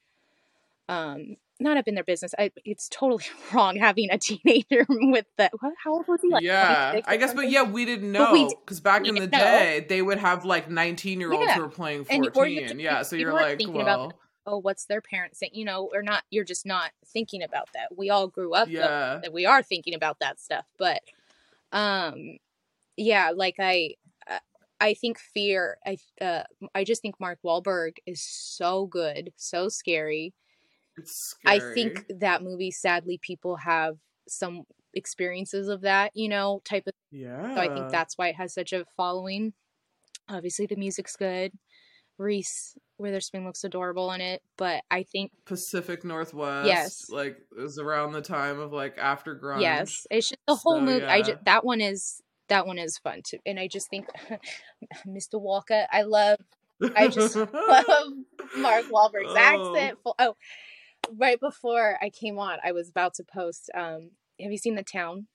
um 0.89 1.37
not 1.61 1.77
up 1.77 1.87
in 1.87 1.95
their 1.95 2.05
business. 2.05 2.35
I, 2.37 2.51
it's 2.65 2.89
totally 2.89 3.25
wrong 3.53 3.77
having 3.77 4.11
a 4.11 4.19
teenager 4.19 4.85
with 4.89 5.27
the 5.37 5.51
how 5.83 5.93
old 5.95 6.09
was 6.09 6.21
he? 6.21 6.29
Like 6.29 6.43
yeah, 6.43 7.01
I 7.07 7.17
guess, 7.17 7.33
but 7.33 7.49
yeah, 7.49 7.63
we 7.63 7.85
didn't 7.85 8.11
know 8.11 8.51
because 8.61 8.81
back 8.81 9.07
in 9.07 9.15
the 9.15 9.21
know. 9.21 9.39
day 9.39 9.87
they 9.89 10.03
would 10.03 10.19
have 10.19 10.45
like 10.45 10.69
nineteen 10.69 11.21
year 11.21 11.33
olds 11.33 11.47
Yeah. 11.47 11.55
who 11.55 11.63
were 11.63 11.69
playing 11.69 12.07
And- 12.11 12.29
fourteen. 12.35 12.63
just- 12.63 12.81
yeah, 12.81 13.03
so 13.03 13.17
you 13.17 13.23
you're 13.23 13.33
like, 13.33 13.59
thinking 13.59 13.81
about 13.81 13.99
well, 13.99 14.13
oh, 14.47 14.59
what's 14.59 14.87
their 14.87 15.01
parents 15.01 15.39
saying? 15.39 15.53
You 15.55 15.65
know, 15.65 15.89
or 15.93 16.03
not. 16.03 16.25
You're 16.31 16.45
just 16.45 16.67
not 16.67 16.91
thinking 17.07 17.43
about 17.43 17.69
that. 17.75 17.97
We 17.97 18.11
all 18.11 18.27
grew 18.27 18.53
up 18.53 18.69
yeah, 18.69 19.21
that 19.23 19.33
we 19.33 19.47
are 19.47 19.63
thinking 19.63 19.95
about 19.95 20.19
that 20.21 20.41
stuff, 20.41 20.67
but 20.77 21.01
um, 21.73 22.39
yeah, 22.97 23.31
like 23.35 23.57
I. 23.59 23.95
I 24.85 24.93
think 24.95 25.19
fear. 25.19 25.79
I 25.87 25.97
uh, 26.21 26.43
I 26.75 26.85
just 26.85 27.01
think 27.01 27.19
Mark 27.19 27.39
Wahlberg 27.45 27.97
is 28.07 28.23
so 28.23 28.85
good, 28.87 29.33
so 29.37 29.69
scary. 29.71 30.35
it's 30.99 31.35
I 31.47 31.59
think 31.59 32.05
that 32.21 32.43
movie, 32.43 32.71
sadly, 32.71 33.19
people 33.21 33.57
have 33.57 33.97
some 34.29 34.65
experiences 34.93 35.69
of 35.69 35.81
that, 35.81 36.13
you 36.15 36.29
know, 36.29 36.61
type 36.65 36.87
of. 36.87 36.93
yeah, 37.11 37.55
So 37.55 37.61
I 37.61 37.69
think 37.73 37.91
that's 37.91 38.19
why 38.19 38.29
it 38.29 38.37
has 38.37 38.53
such 38.53 38.75
a 38.75 38.85
following. 38.95 39.55
Obviously, 40.29 40.67
the 40.67 40.77
music's 40.77 41.17
good. 41.17 41.53
Reese 42.19 42.77
Witherspoon 42.99 43.45
looks 43.45 43.65
adorable 43.65 44.13
in 44.13 44.21
it, 44.21 44.43
but 44.59 44.83
I 44.91 45.03
think 45.03 45.33
Pacific 45.47 46.05
Northwest. 46.05 46.67
Yes. 46.67 47.07
like 47.11 47.39
it 47.57 47.61
was 47.61 47.79
around 47.79 48.13
the 48.13 48.23
time 48.23 48.61
of 48.61 48.71
like 48.73 48.99
after 48.99 49.35
grunge. 49.35 49.63
yes, 49.63 50.07
it's 50.11 50.29
just 50.29 50.41
the 50.47 50.55
whole 50.55 50.77
So, 50.77 50.81
movie. 50.83 51.05
I 51.07 51.23
just 51.23 51.45
that 51.47 51.65
one 51.65 51.81
is 51.81 52.21
that 52.49 52.67
one 52.67 52.79
is 52.79 52.99
fun 52.99 53.23
too, 53.25 53.39
and 53.47 53.59
I 53.59 53.69
just 53.69 53.89
think 53.89 54.07
Mr. 55.07 55.41
Walker. 55.41 55.87
I 55.91 56.03
love 56.03 56.39
I 56.97 57.09
just 57.09 57.37
love 57.37 57.47
Mark 58.57 58.85
Wahlberg's 58.87 59.33
Oh. 59.35 59.37
accent. 59.77 59.99
Oh, 60.19 60.37
right 61.17 61.39
before 61.41 61.99
I 62.03 62.11
came 62.11 62.39
on, 62.39 62.59
I 62.65 62.73
was 62.73 62.89
about 62.89 63.15
to 63.15 63.25
post. 63.25 63.71
Um, 63.75 64.11
have 64.41 64.51
you 64.51 64.59
seen 64.59 64.75
The 64.75 64.83
Town? 64.83 65.27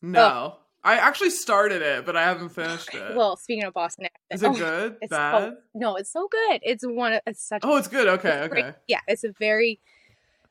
No, 0.00 0.56
I 0.82 0.94
actually 0.94 1.30
started 1.30 1.80
it, 1.80 2.04
but 2.04 2.16
I 2.16 2.24
haven't 2.24 2.48
finished 2.50 2.88
it. 2.94 3.14
Well, 3.16 3.36
speaking 3.36 3.64
of 3.64 3.72
Boston 3.72 4.06
accent, 4.06 4.20
is 4.30 4.42
it 4.42 4.48
oh, 4.48 4.54
good? 4.54 4.96
It's 5.00 5.10
Bad? 5.10 5.52
so, 5.52 5.56
no, 5.74 5.96
it's 5.96 6.12
so 6.12 6.28
good. 6.30 6.60
It's 6.64 6.84
one. 6.84 7.12
Of, 7.14 7.20
it's 7.26 7.46
such. 7.46 7.62
oh, 7.64 7.76
it's 7.76 7.88
good. 7.88 8.08
Okay, 8.08 8.30
it's 8.30 8.48
great. 8.48 8.64
okay. 8.64 8.76
Yeah, 8.88 9.00
it's 9.06 9.24
a 9.24 9.32
very 9.38 9.80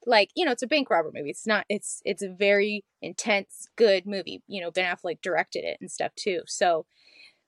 like 0.06 0.30
you 0.36 0.46
know 0.46 0.52
it's 0.52 0.64
a 0.64 0.68
bank 0.68 0.90
robber 0.90 1.12
movie. 1.14 1.30
It's 1.30 1.48
not. 1.48 1.66
It's 1.70 2.02
it's 2.06 2.24
a 2.24 2.30
very 2.30 2.84
intense, 3.02 3.68
good 3.76 4.06
movie. 4.06 4.42
You 4.48 4.62
know, 4.62 4.72
Ben 4.72 4.86
Affleck 4.96 5.22
directed 5.22 5.64
it 5.64 5.78
and 5.82 5.92
stuff 5.92 6.12
too. 6.16 6.42
So 6.48 6.86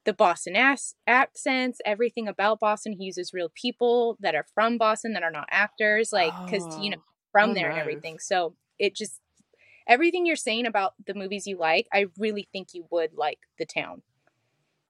the 0.06 0.14
Boston 0.14 0.56
ass 0.56 0.96
accents, 1.08 1.80
everything 1.86 2.28
about 2.28 2.60
Boston. 2.60 2.94
He 2.94 3.06
uses 3.06 3.34
real 3.34 3.50
people 3.56 4.18
that 4.20 4.36
are 4.36 4.46
from 4.54 4.78
Boston 4.78 5.14
that 5.14 5.24
are 5.24 5.32
not 5.32 5.48
actors, 5.50 6.12
like 6.12 6.34
because 6.46 6.66
you 6.78 6.92
know 6.92 6.98
Oh. 7.00 7.04
from 7.32 7.52
Oh, 7.52 7.54
there 7.56 7.70
and 7.70 7.80
everything. 7.80 8.20
So 8.20 8.56
it 8.80 8.96
just 8.96 9.20
everything 9.88 10.26
you're 10.26 10.36
saying 10.36 10.66
about 10.66 10.94
the 11.06 11.14
movies 11.14 11.48
you 11.48 11.58
like, 11.58 11.88
I 11.94 12.06
really 12.18 12.48
think 12.52 12.70
you 12.74 12.86
would 12.92 13.14
like 13.16 13.40
The 13.58 13.66
Town. 13.66 14.02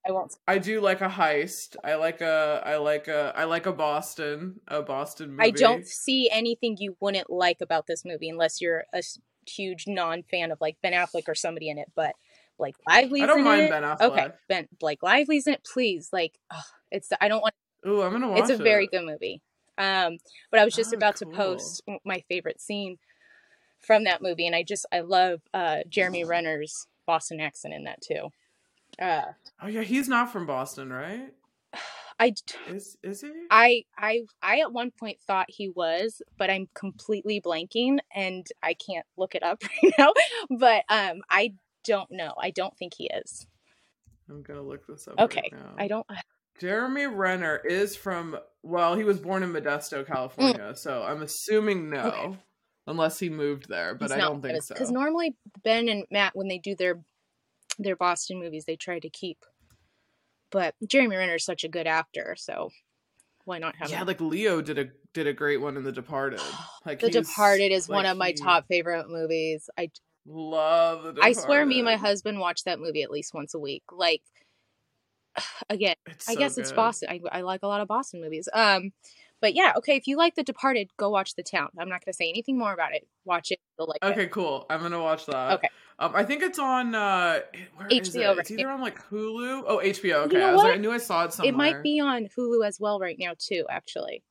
I 0.07 0.11
won't. 0.11 0.35
I 0.47 0.57
do 0.57 0.81
like 0.81 1.01
a 1.01 1.07
heist. 1.09 1.75
I 1.83 1.95
like 1.95 2.21
a 2.21 2.61
I 2.65 2.75
like 2.77 3.07
a 3.07 3.31
I 3.35 3.45
like 3.45 3.65
a 3.65 3.71
Boston 3.71 4.59
a 4.67 4.81
Boston 4.81 5.31
movie. 5.31 5.43
I 5.43 5.51
don't 5.51 5.87
see 5.87 6.29
anything 6.31 6.75
you 6.79 6.97
wouldn't 6.99 7.29
like 7.29 7.61
about 7.61 7.87
this 7.87 8.03
movie 8.03 8.29
unless 8.29 8.59
you're 8.59 8.83
a 8.93 9.01
huge 9.47 9.85
non-fan 9.87 10.51
of 10.51 10.59
like 10.59 10.77
Ben 10.81 10.93
Affleck 10.93 11.23
or 11.27 11.35
somebody 11.35 11.69
in 11.69 11.77
it. 11.77 11.89
But 11.95 12.15
Blake 12.57 12.75
Lively's 12.87 13.23
I 13.23 13.25
don't 13.27 13.39
in 13.39 13.45
mind 13.45 13.61
it. 13.63 13.69
Ben 13.69 13.83
Affleck. 13.83 14.01
Okay, 14.01 14.27
Ben 14.49 14.67
Blake 14.79 15.03
Lively's 15.03 15.47
in 15.47 15.53
it. 15.53 15.65
Please, 15.71 16.09
like, 16.11 16.37
it's 16.91 17.09
I 17.21 17.27
don't 17.27 17.41
want. 17.41 17.53
Ooh, 17.87 18.01
I'm 18.01 18.11
gonna 18.11 18.29
watch 18.29 18.41
It's 18.41 18.49
a 18.49 18.57
very 18.57 18.87
good 18.87 19.05
movie. 19.05 19.41
Um, 19.77 20.17
but 20.51 20.59
I 20.59 20.65
was 20.65 20.75
just 20.75 20.93
Oh, 20.93 20.97
about 20.97 21.15
cool. 21.19 21.31
to 21.31 21.37
post 21.37 21.81
my 22.05 22.23
favorite 22.29 22.61
scene 22.61 22.97
from 23.79 24.03
that 24.03 24.21
movie, 24.21 24.45
and 24.45 24.55
I 24.55 24.63
just 24.63 24.85
I 24.91 24.99
love 24.99 25.41
uh 25.53 25.79
Jeremy 25.89 26.23
Renner's 26.25 26.87
Boston 27.07 27.39
accent 27.39 27.73
in 27.73 27.85
that 27.85 28.01
too. 28.01 28.29
Uh, 28.99 29.33
Oh 29.61 29.67
yeah, 29.67 29.81
he's 29.81 30.09
not 30.09 30.31
from 30.31 30.45
Boston, 30.45 30.91
right? 30.91 31.33
I 32.19 32.33
Is 32.67 32.97
is 33.01 33.21
he? 33.21 33.31
I 33.49 33.85
I 33.97 34.23
I 34.41 34.59
at 34.59 34.73
one 34.73 34.91
point 34.91 35.19
thought 35.25 35.47
he 35.49 35.69
was, 35.69 36.21
but 36.37 36.49
I'm 36.49 36.67
completely 36.73 37.41
blanking 37.41 37.99
and 38.13 38.45
I 38.61 38.73
can't 38.73 39.05
look 39.17 39.35
it 39.35 39.43
up 39.43 39.63
right 39.83 39.93
now. 39.97 40.13
But 40.49 40.83
um 40.89 41.21
I 41.29 41.53
don't 41.85 42.11
know. 42.11 42.33
I 42.37 42.51
don't 42.51 42.77
think 42.77 42.93
he 42.95 43.09
is. 43.13 43.47
I'm 44.29 44.43
gonna 44.43 44.61
look 44.61 44.85
this 44.85 45.07
up. 45.07 45.19
Okay. 45.19 45.49
right 45.51 45.61
now. 45.61 45.73
I 45.77 45.87
don't 45.87 46.05
Jeremy 46.59 47.07
Renner 47.07 47.57
is 47.57 47.95
from 47.95 48.37
well, 48.63 48.95
he 48.95 49.03
was 49.03 49.19
born 49.19 49.43
in 49.43 49.53
Modesto, 49.53 50.05
California, 50.05 50.75
so 50.75 51.03
I'm 51.03 51.21
assuming 51.21 51.89
no, 51.89 51.97
Mm. 51.97 52.07
Okay. 52.07 52.37
unless 52.87 53.17
he 53.17 53.29
moved 53.29 53.69
there, 53.69 53.95
but 53.95 54.11
I 54.11 54.19
don't 54.19 54.41
think 54.41 54.61
so. 54.61 54.73
Because 54.75 54.91
normally 54.91 55.35
Ben 55.63 55.87
and 55.87 56.05
Matt 56.11 56.35
when 56.35 56.47
they 56.47 56.59
do 56.59 56.75
their 56.75 57.01
their 57.79 57.95
Boston 57.95 58.39
movies, 58.39 58.65
they 58.65 58.75
try 58.75 58.99
to 58.99 59.09
keep. 59.09 59.39
But 60.51 60.75
Jeremy 60.87 61.15
Renner 61.15 61.35
is 61.35 61.45
such 61.45 61.63
a 61.63 61.69
good 61.69 61.87
actor, 61.87 62.35
so 62.37 62.69
why 63.45 63.57
not 63.59 63.75
have 63.77 63.89
yeah, 63.89 64.01
him? 64.01 64.07
like 64.07 64.21
Leo 64.21 64.61
did 64.61 64.77
a 64.77 64.89
did 65.13 65.27
a 65.27 65.33
great 65.33 65.61
one 65.61 65.77
in 65.77 65.83
The 65.83 65.91
Departed. 65.91 66.41
Like 66.85 66.99
The 66.99 67.09
Departed 67.09 67.71
is 67.71 67.87
one 67.87 68.05
of 68.05 68.17
my 68.17 68.29
he- 68.29 68.33
top 68.33 68.65
favorite 68.67 69.09
movies. 69.09 69.69
I 69.77 69.89
Love 70.25 71.15
the 71.15 71.21
I 71.21 71.33
swear 71.33 71.65
me 71.65 71.79
and 71.79 71.85
my 71.85 71.97
husband 71.97 72.39
watch 72.39 72.63
that 72.63 72.79
movie 72.79 73.03
at 73.03 73.11
least 73.11 73.33
once 73.33 73.53
a 73.53 73.59
week. 73.59 73.83
Like 73.91 74.21
again, 75.69 75.95
It's 76.05 76.29
I 76.29 76.33
so 76.33 76.39
guess 76.39 76.57
it's. 76.57 76.71
Boston. 76.71 77.09
I, 77.09 77.19
I 77.31 77.41
like 77.41 77.61
a 77.63 77.67
lot 77.67 77.81
of 77.81 77.87
Boston 77.87 78.21
movies. 78.21 78.47
Um, 78.53 78.91
but 79.41 79.53
yeah, 79.53 79.73
okay. 79.77 79.97
If 79.97 80.07
you 80.07 80.15
like 80.15 80.35
The 80.35 80.43
Departed, 80.43 80.89
go 80.95 81.09
watch 81.09 81.35
The 81.35 81.43
Town. 81.43 81.67
I'm 81.77 81.89
not 81.89 82.05
going 82.05 82.13
to 82.13 82.13
say 82.13 82.29
anything 82.29 82.57
more 82.57 82.73
about 82.73 82.93
it. 82.93 83.05
Watch 83.25 83.51
it. 83.51 83.59
You'll 83.77 83.89
like 83.89 83.99
it. 84.01 84.05
Okay, 84.05 84.27
cool. 84.27 84.65
I'm 84.69 84.81
gonna 84.81 85.01
watch 85.01 85.25
that. 85.25 85.53
Okay. 85.53 85.69
Um, 86.03 86.11
I 86.15 86.23
think 86.23 86.43
it's 86.43 86.59
on 86.59 86.95
uh 86.95 87.39
HBO 87.89 88.33
it? 88.33 88.39
It's 88.39 88.51
either 88.51 88.69
on 88.69 88.81
like 88.81 88.99
Hulu. 89.09 89.63
Oh, 89.65 89.81
HBO. 89.83 90.25
Okay. 90.25 90.37
know 90.37 90.49
I 90.49 90.53
was 90.53 90.63
like. 90.63 90.75
I 90.75 90.77
knew 90.77 90.91
I 90.91 90.97
saw 90.97 91.25
it 91.25 91.33
somewhere. 91.33 91.53
It 91.53 91.57
might 91.57 91.83
be 91.83 91.99
on 91.99 92.27
Hulu 92.37 92.65
as 92.65 92.79
well 92.79 92.99
right 92.99 93.17
now 93.17 93.33
too. 93.37 93.65
Actually, 93.69 94.23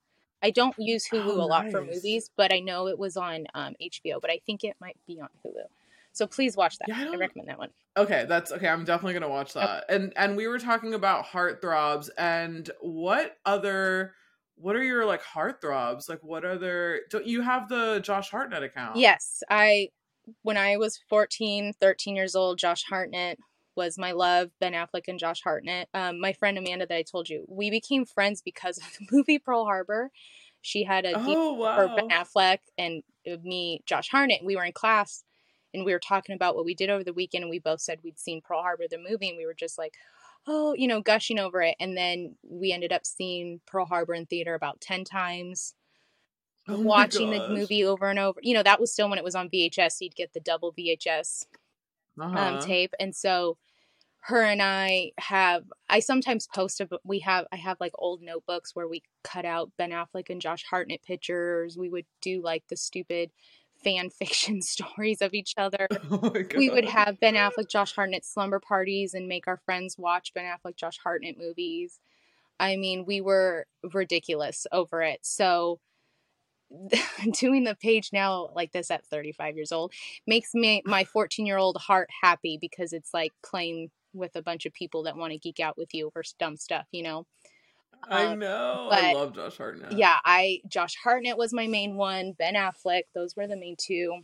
I 0.42 0.50
don't 0.50 0.74
use 0.78 1.06
Hulu 1.08 1.28
Oh, 1.28 1.40
a 1.40 1.46
lot 1.46 1.70
for 1.70 1.80
movies, 1.80 2.30
but 2.36 2.52
I 2.52 2.60
know 2.60 2.88
it 2.88 2.98
was 2.98 3.16
on 3.16 3.46
um, 3.54 3.74
HBO. 3.80 4.20
But 4.20 4.30
I 4.30 4.40
think 4.44 4.64
it 4.64 4.76
might 4.80 4.98
be 5.06 5.20
on 5.20 5.28
Hulu. 5.44 5.64
So 6.12 6.26
please 6.26 6.56
watch 6.56 6.78
that. 6.78 6.88
Yeah, 6.88 7.06
I 7.08 7.14
I, 7.14 7.16
recommend 7.16 7.48
that 7.48 7.58
one. 7.58 7.70
Okay, 7.96 8.26
that's 8.28 8.52
okay. 8.52 8.68
I'm 8.68 8.84
definitely 8.84 9.14
gonna 9.14 9.30
watch 9.30 9.54
that. 9.54 9.86
And 9.88 10.12
and 10.16 10.36
we 10.36 10.46
were 10.48 10.58
talking 10.58 10.92
about 10.94 11.24
heartthrobs 11.24 12.10
and 12.18 12.70
what 12.80 13.36
other 13.46 14.12
what 14.56 14.76
are 14.76 14.84
your 14.84 15.06
like 15.06 15.22
heartthrobs? 15.22 16.08
Like 16.08 16.22
what 16.22 16.44
other 16.44 17.00
don't 17.08 17.26
you 17.26 17.40
have 17.40 17.68
the 17.70 18.00
Josh 18.00 18.30
Hartnett 18.30 18.62
account? 18.62 18.96
Yes, 18.96 19.42
I 19.48 19.88
when 20.42 20.56
I 20.56 20.76
was 20.76 21.00
14, 21.08 21.72
13 21.80 22.16
years 22.16 22.34
old, 22.34 22.58
Josh 22.58 22.84
Hartnett 22.84 23.38
was 23.74 23.98
my 23.98 24.12
love, 24.12 24.50
Ben 24.60 24.72
Affleck 24.74 25.08
and 25.08 25.18
Josh 25.18 25.42
Hartnett. 25.42 25.88
Um, 25.94 26.20
my 26.20 26.32
friend 26.32 26.58
Amanda 26.58 26.86
that 26.86 26.96
I 26.96 27.02
told 27.02 27.28
you, 27.28 27.44
we 27.48 27.70
became 27.70 28.04
friends 28.04 28.42
because 28.42 28.78
of 28.78 28.84
the 28.98 29.06
movie 29.10 29.38
Pearl 29.38 29.64
Harbor. 29.64 30.10
She 30.60 30.84
had 30.84 31.04
a 31.04 31.14
deep 31.14 31.36
Oh 31.36 31.56
for. 31.56 31.96
Ben 31.96 32.10
Affleck 32.10 32.58
and 32.78 33.02
uh, 33.30 33.36
me, 33.42 33.82
Josh 33.86 34.08
Hartnett. 34.08 34.44
We 34.44 34.56
were 34.56 34.64
in 34.64 34.72
class 34.72 35.24
and 35.74 35.84
we 35.84 35.92
were 35.92 35.98
talking 35.98 36.34
about 36.34 36.54
what 36.54 36.64
we 36.64 36.74
did 36.74 36.90
over 36.90 37.02
the 37.02 37.12
weekend, 37.12 37.44
and 37.44 37.50
we 37.50 37.58
both 37.58 37.80
said 37.80 37.98
we'd 38.02 38.18
seen 38.18 38.42
Pearl 38.42 38.62
Harbor 38.62 38.84
the 38.90 38.98
movie, 38.98 39.30
and 39.30 39.38
we 39.38 39.46
were 39.46 39.54
just 39.54 39.78
like, 39.78 39.94
oh, 40.46 40.74
you 40.74 40.86
know, 40.86 41.00
gushing 41.00 41.38
over 41.38 41.62
it. 41.62 41.76
And 41.80 41.96
then 41.96 42.36
we 42.42 42.72
ended 42.72 42.92
up 42.92 43.06
seeing 43.06 43.60
Pearl 43.66 43.86
Harbor 43.86 44.14
in 44.14 44.26
theater 44.26 44.54
about 44.54 44.80
ten 44.80 45.04
times 45.04 45.74
Oh 46.68 46.80
watching 46.80 47.30
the 47.30 47.48
movie 47.48 47.84
over 47.84 48.08
and 48.08 48.18
over. 48.18 48.38
You 48.42 48.54
know, 48.54 48.62
that 48.62 48.80
was 48.80 48.92
still 48.92 49.08
when 49.08 49.18
it 49.18 49.24
was 49.24 49.34
on 49.34 49.48
VHS. 49.48 49.96
You'd 50.00 50.14
get 50.14 50.32
the 50.32 50.40
double 50.40 50.72
VHS 50.72 51.46
Uh-huh. 52.20 52.38
um, 52.38 52.58
tape, 52.60 52.94
and 53.00 53.14
so 53.14 53.56
her 54.26 54.42
and 54.42 54.62
I 54.62 55.10
have. 55.18 55.64
I 55.88 55.98
sometimes 56.00 56.46
post. 56.54 56.80
A, 56.80 56.88
we 57.04 57.18
have. 57.20 57.46
I 57.52 57.56
have 57.56 57.78
like 57.80 57.92
old 57.98 58.22
notebooks 58.22 58.74
where 58.76 58.86
we 58.86 59.02
cut 59.24 59.44
out 59.44 59.72
Ben 59.76 59.90
Affleck 59.90 60.30
and 60.30 60.40
Josh 60.40 60.64
Hartnett 60.64 61.02
pictures. 61.02 61.76
We 61.76 61.88
would 61.88 62.06
do 62.20 62.40
like 62.40 62.62
the 62.68 62.76
stupid 62.76 63.32
fan 63.82 64.10
fiction 64.18 64.62
stories 64.62 65.20
of 65.22 65.34
each 65.34 65.54
other. 65.56 65.88
Oh 66.12 66.32
We 66.56 66.70
would 66.70 66.84
have 66.84 67.18
Ben 67.18 67.34
Affleck, 67.34 67.68
Josh 67.68 67.92
Hartnett 67.94 68.24
slumber 68.24 68.60
parties 68.60 69.12
and 69.14 69.26
make 69.26 69.48
our 69.48 69.56
friends 69.56 69.98
watch 69.98 70.32
Ben 70.34 70.44
Affleck, 70.44 70.76
Josh 70.76 70.98
Hartnett 71.02 71.36
movies. 71.36 71.98
I 72.60 72.76
mean, 72.76 73.04
we 73.04 73.20
were 73.20 73.66
ridiculous 73.92 74.68
over 74.70 75.02
it. 75.02 75.18
So 75.22 75.80
doing 77.38 77.64
the 77.64 77.74
page 77.74 78.10
now 78.12 78.48
like 78.54 78.72
this 78.72 78.90
at 78.90 79.06
35 79.06 79.56
years 79.56 79.72
old 79.72 79.92
makes 80.26 80.54
me 80.54 80.82
my 80.84 81.04
14 81.04 81.44
year 81.46 81.58
old 81.58 81.76
heart 81.76 82.08
happy 82.22 82.58
because 82.60 82.92
it's 82.92 83.12
like 83.12 83.32
playing 83.44 83.90
with 84.14 84.36
a 84.36 84.42
bunch 84.42 84.66
of 84.66 84.72
people 84.72 85.02
that 85.04 85.16
want 85.16 85.32
to 85.32 85.38
geek 85.38 85.60
out 85.60 85.76
with 85.76 85.94
you 85.94 86.06
over 86.06 86.22
dumb 86.38 86.56
stuff, 86.56 86.86
you 86.92 87.02
know. 87.02 87.26
I 88.08 88.26
um, 88.26 88.38
know. 88.38 88.88
I 88.90 89.12
but- 89.12 89.14
love 89.14 89.34
Josh 89.34 89.56
Hartnett. 89.58 89.92
Yeah, 89.92 90.16
I 90.24 90.60
Josh 90.68 90.94
Hartnett 91.02 91.38
was 91.38 91.52
my 91.52 91.66
main 91.66 91.96
one, 91.96 92.32
Ben 92.32 92.54
Affleck, 92.54 93.02
those 93.14 93.36
were 93.36 93.46
the 93.46 93.56
main 93.56 93.76
two. 93.78 94.20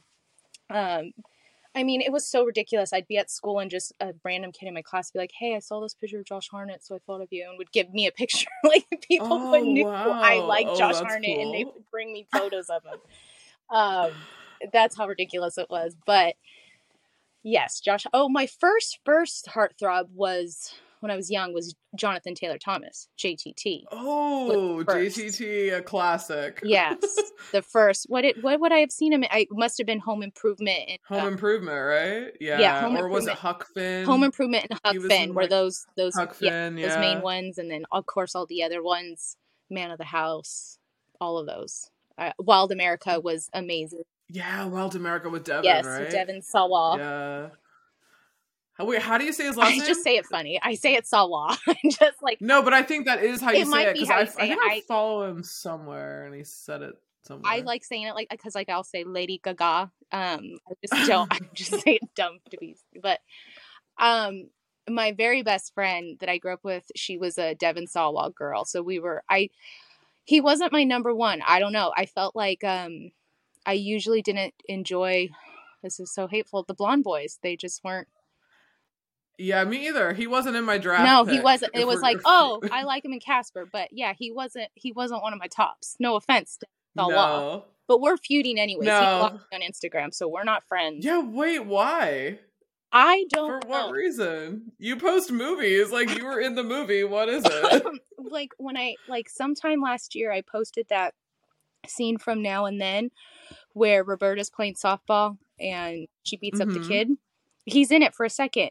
Um 0.71 1.13
I 1.75 1.85
mean, 1.85 2.01
it 2.01 2.13
was 2.13 2.27
so 2.27 2.45
ridiculous. 2.45 2.93
I'd 2.93 3.07
be 3.07 3.19
at 3.19 3.31
school 3.31 3.59
and 3.61 3.71
just 3.71 3.93
a 4.01 4.13
random 4.25 4.53
kid 4.53 4.67
in 4.67 4.75
my 4.75 4.83
class 4.83 5.11
would 5.13 5.19
be 5.19 5.23
like, 5.23 5.33
"Hey, 5.39 5.55
I 5.55 5.61
saw 5.61 5.81
this 5.81 5.95
picture 5.95 6.19
of 6.19 6.25
Josh 6.25 6.49
Hartnett, 6.49 6.85
so 6.85 6.97
I 6.97 6.99
thought 7.07 7.21
of 7.21 7.29
you," 7.31 7.47
and 7.49 7.59
would 7.59 7.71
give 7.73 7.93
me 7.93 8.07
a 8.07 8.13
picture. 8.23 8.49
like 8.65 8.87
people 9.07 9.29
Oh, 9.31 9.51
would 9.51 9.63
knew 9.65 9.87
I 9.89 10.41
like 10.41 10.67
Oh, 10.69 10.79
Josh 10.79 10.95
that's 10.95 11.07
Hartnett, 11.07 11.39
and 11.41 11.55
they 11.55 11.65
would 11.65 11.89
bring 11.91 12.13
me 12.13 12.27
photos 12.33 12.69
of 12.69 12.83
him. 12.85 12.99
Um, 13.71 14.13
that's 14.73 14.97
how 14.97 15.07
ridiculous 15.07 15.59
it 15.59 15.69
was. 15.71 15.95
But 16.07 16.35
yes, 17.43 17.81
Josh. 17.81 18.07
Oh, 18.13 18.29
my 18.29 18.47
first 18.47 18.99
first 19.05 19.47
heartthrob 19.47 20.09
was 20.15 20.75
when 21.01 21.11
I 21.11 21.17
was 21.17 21.31
young 21.31 21.53
was 21.53 21.75
Jonathan 21.97 22.35
Taylor 22.35 22.59
Thomas, 22.59 23.09
JTT. 23.19 23.85
Oh. 23.93 24.85
JTT, 24.87 25.77
a 25.77 25.83
classic. 25.83 26.61
Yes, 26.63 26.99
the 27.53 27.63
first. 27.63 28.07
What 28.09 28.25
it? 28.25 28.43
What 28.43 28.61
would 28.61 28.73
I 28.73 28.79
have 28.79 28.93
seen 28.93 29.13
him? 29.13 29.23
in? 29.23 29.29
I 29.33 29.47
must 29.51 29.79
have 29.79 29.87
been 29.87 30.01
Home 30.01 30.23
Improvement 30.23 30.81
and 30.89 30.99
Home 31.09 31.25
uh, 31.25 31.29
Improvement, 31.29 31.79
right? 31.79 32.33
Yeah. 32.41 32.61
Yeah, 32.61 32.81
Home 32.83 32.97
or 32.97 33.09
was 33.09 33.27
it 33.27 33.35
Huck 33.35 33.67
Finn? 33.75 34.05
Home 34.05 34.23
Improvement 34.23 34.67
and 34.71 34.81
Huck 34.85 34.97
Finn 35.09 35.31
in, 35.31 35.35
were 35.35 35.47
those 35.47 35.87
those 35.97 36.15
Huck 36.15 36.37
yeah, 36.41 36.69
Finn, 36.69 36.77
those 36.77 36.97
main 36.99 37.21
ones, 37.21 37.59
and 37.59 37.71
then 37.71 37.85
of 37.93 38.07
course 38.07 38.35
all 38.35 38.47
the 38.47 38.63
other 38.63 38.83
ones, 38.83 39.37
Man 39.71 39.91
of 39.91 39.99
the 39.99 40.05
House, 40.05 40.79
all 41.21 41.39
of 41.39 41.47
those. 41.47 41.91
Uh, 42.17 42.33
Wild 42.39 42.73
America 42.73 43.21
was 43.21 43.49
amazing. 43.53 44.03
Yeah, 44.29 44.67
Wild 44.67 44.95
America 44.95 45.31
with 45.31 45.45
Devin, 45.45 45.65
yes, 45.65 45.87
right? 45.87 46.11
Devin 46.11 46.43
Sawa. 46.43 46.99
Yeah. 46.99 47.49
Wait, 48.81 49.03
how 49.03 49.19
do 49.19 49.25
you 49.25 49.33
say 49.33 49.45
his 49.47 49.57
last 49.57 49.73
I 49.73 49.77
name? 49.79 49.87
just 49.87 50.03
say 50.05 50.17
it 50.17 50.27
funny. 50.27 50.61
I 50.63 50.75
say 50.75 50.95
it 50.95 51.07
Sawa. 51.07 51.59
I'm 51.67 51.91
just 51.91 52.23
like 52.23 52.41
No, 52.41 52.63
but 52.63 52.73
I 52.75 52.83
think 52.83 53.07
that 53.07 53.23
is 53.23 53.41
how 53.41 53.51
you 53.51 53.63
It 53.63 53.65
say 53.67 53.71
might 53.71 53.89
it 53.89 53.95
be 53.95 54.01
because 54.01 54.11
I, 54.39 54.43
I 54.43 54.47
think. 54.47 54.61
I 54.63 54.75
I- 54.75 54.81
follow 54.87 55.29
him 55.29 55.43
somewhere 55.43 56.25
and 56.27 56.35
he 56.35 56.45
said 56.45 56.83
it 56.83 56.95
somewhere. 57.25 57.51
I 57.53 57.61
like 57.61 57.85
saying 57.85 58.03
it 58.03 58.15
like 58.15 58.29
because 58.31 58.55
like 58.55 58.69
I'll 58.69 58.85
say 58.85 59.05
Lady 59.05 59.41
Gaga. 59.43 59.91
Um, 60.13 60.59
I 60.71 60.73
just 60.87 61.07
don't. 61.09 61.33
I 61.33 61.39
just 61.55 61.73
say 61.81 61.95
it 62.01 62.15
dumb 62.15 62.39
to 62.51 62.57
be. 62.59 62.77
But 63.03 63.21
um, 63.99 64.49
my 64.89 65.13
very 65.13 65.43
best 65.43 65.75
friend 65.75 66.17
that 66.21 66.29
I 66.29 66.39
grew 66.39 66.53
up 66.53 66.65
with, 66.65 66.85
she 66.97 67.19
was 67.19 67.37
a 67.39 67.55
Devin 67.55 67.87
Sawa 67.89 68.31
girl. 68.31 68.65
So 68.65 68.83
we 68.83 68.99
were. 69.01 69.23
I 69.29 69.51
he 70.25 70.41
wasn't 70.41 70.73
my 70.73 70.85
number 70.85 71.15
one. 71.15 71.43
I 71.47 71.59
don't 71.59 71.73
know. 71.73 71.93
I 71.97 72.07
felt 72.07 72.37
like 72.37 72.63
um, 72.65 73.11
I 73.67 73.73
usually 73.73 74.23
didn't 74.23 74.55
enjoy. 74.69 75.29
This 75.83 76.01
is 76.01 76.13
so 76.13 76.27
hateful. 76.27 76.65
The 76.65 76.75
blonde 76.75 77.05
boys, 77.05 77.39
they 77.43 77.57
just 77.57 77.83
weren't. 77.85 78.09
Yeah, 79.39 79.63
me 79.65 79.87
either. 79.89 80.13
He 80.13 80.27
wasn't 80.27 80.57
in 80.57 80.65
my 80.65 80.79
draft. 80.79 81.05
no, 81.05 81.25
he 81.33 81.41
wasn't. 81.41 81.73
It 81.75 81.87
was 81.87 82.01
like, 82.01 82.19
oh, 82.25 82.61
I 82.73 82.83
like 82.83 83.05
him 83.05 83.13
in 83.13 83.21
Casper, 83.21 83.67
but 83.71 83.89
yeah, 83.93 84.13
he 84.13 84.33
wasn't. 84.33 84.69
He 84.75 84.91
wasn't 84.93 85.23
one 85.23 85.33
of 85.33 85.39
my 85.39 85.47
tops. 85.47 85.97
No 86.01 86.17
offense, 86.17 86.59
no. 86.97 87.65
But 87.87 88.01
we're 88.01 88.17
feuding 88.19 88.59
anyways. 88.59 88.85
He 88.87 88.91
No. 88.93 89.01
blocked 89.19 89.53
me 89.53 89.57
on 89.57 89.61
Instagram, 89.63 90.13
so 90.13 90.29
we're 90.29 90.45
not 90.45 90.63
friends. 90.65 91.05
Yeah, 91.05 91.21
wait, 91.21 91.61
why? 91.65 92.39
I 92.93 93.25
don't 93.31 93.63
For 93.63 93.69
what 93.69 93.87
know. 93.87 93.93
reason? 93.93 94.73
You 94.79 94.97
post 94.97 95.31
movies 95.31 95.91
like 95.93 96.17
you 96.19 96.25
were 96.25 96.41
in 96.41 96.55
the 96.55 96.63
movie. 96.65 97.05
What 97.05 97.29
is 97.29 97.45
it? 97.47 97.85
like 98.19 98.51
when 98.59 98.77
I 98.77 98.97
like 99.09 99.29
sometime 99.29 99.81
last 99.81 100.15
year 100.15 100.33
I 100.33 100.41
posted 100.41 100.87
that 100.89 101.15
scene 101.87 102.19
from 102.19 102.43
Now 102.43 102.65
and 102.67 102.81
Then 102.81 103.11
where 103.75 104.03
Roberta's 104.05 104.51
playing 104.51 104.75
softball 104.75 105.39
and 105.61 106.09
she 106.25 106.37
beats 106.37 106.61
up 106.61 106.69
Mhm. 106.69 106.83
the 106.83 106.89
kid. 106.89 107.09
He's 107.67 107.91
in 107.91 108.03
it 108.03 108.15
for 108.15 108.25
a 108.25 108.31
second. 108.31 108.71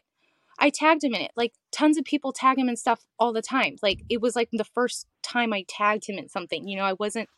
I 0.58 0.70
tagged 0.70 1.04
him 1.04 1.14
in 1.14 1.20
it. 1.20 1.30
Like 1.36 1.52
tons 1.72 1.98
of 1.98 2.04
people 2.04 2.32
tag 2.32 2.58
him 2.58 2.68
and 2.68 2.78
stuff 2.78 3.04
all 3.18 3.32
the 3.32 3.42
time. 3.42 3.76
Like 3.82 4.02
it 4.08 4.20
was 4.20 4.34
like 4.34 4.48
the 4.52 4.64
first 4.64 5.06
time 5.22 5.52
I 5.52 5.64
tagged 5.68 6.08
him 6.08 6.18
in 6.18 6.28
something. 6.28 6.66
You 6.66 6.78
know, 6.78 6.84
I 6.84 6.94
wasn't 6.94 7.28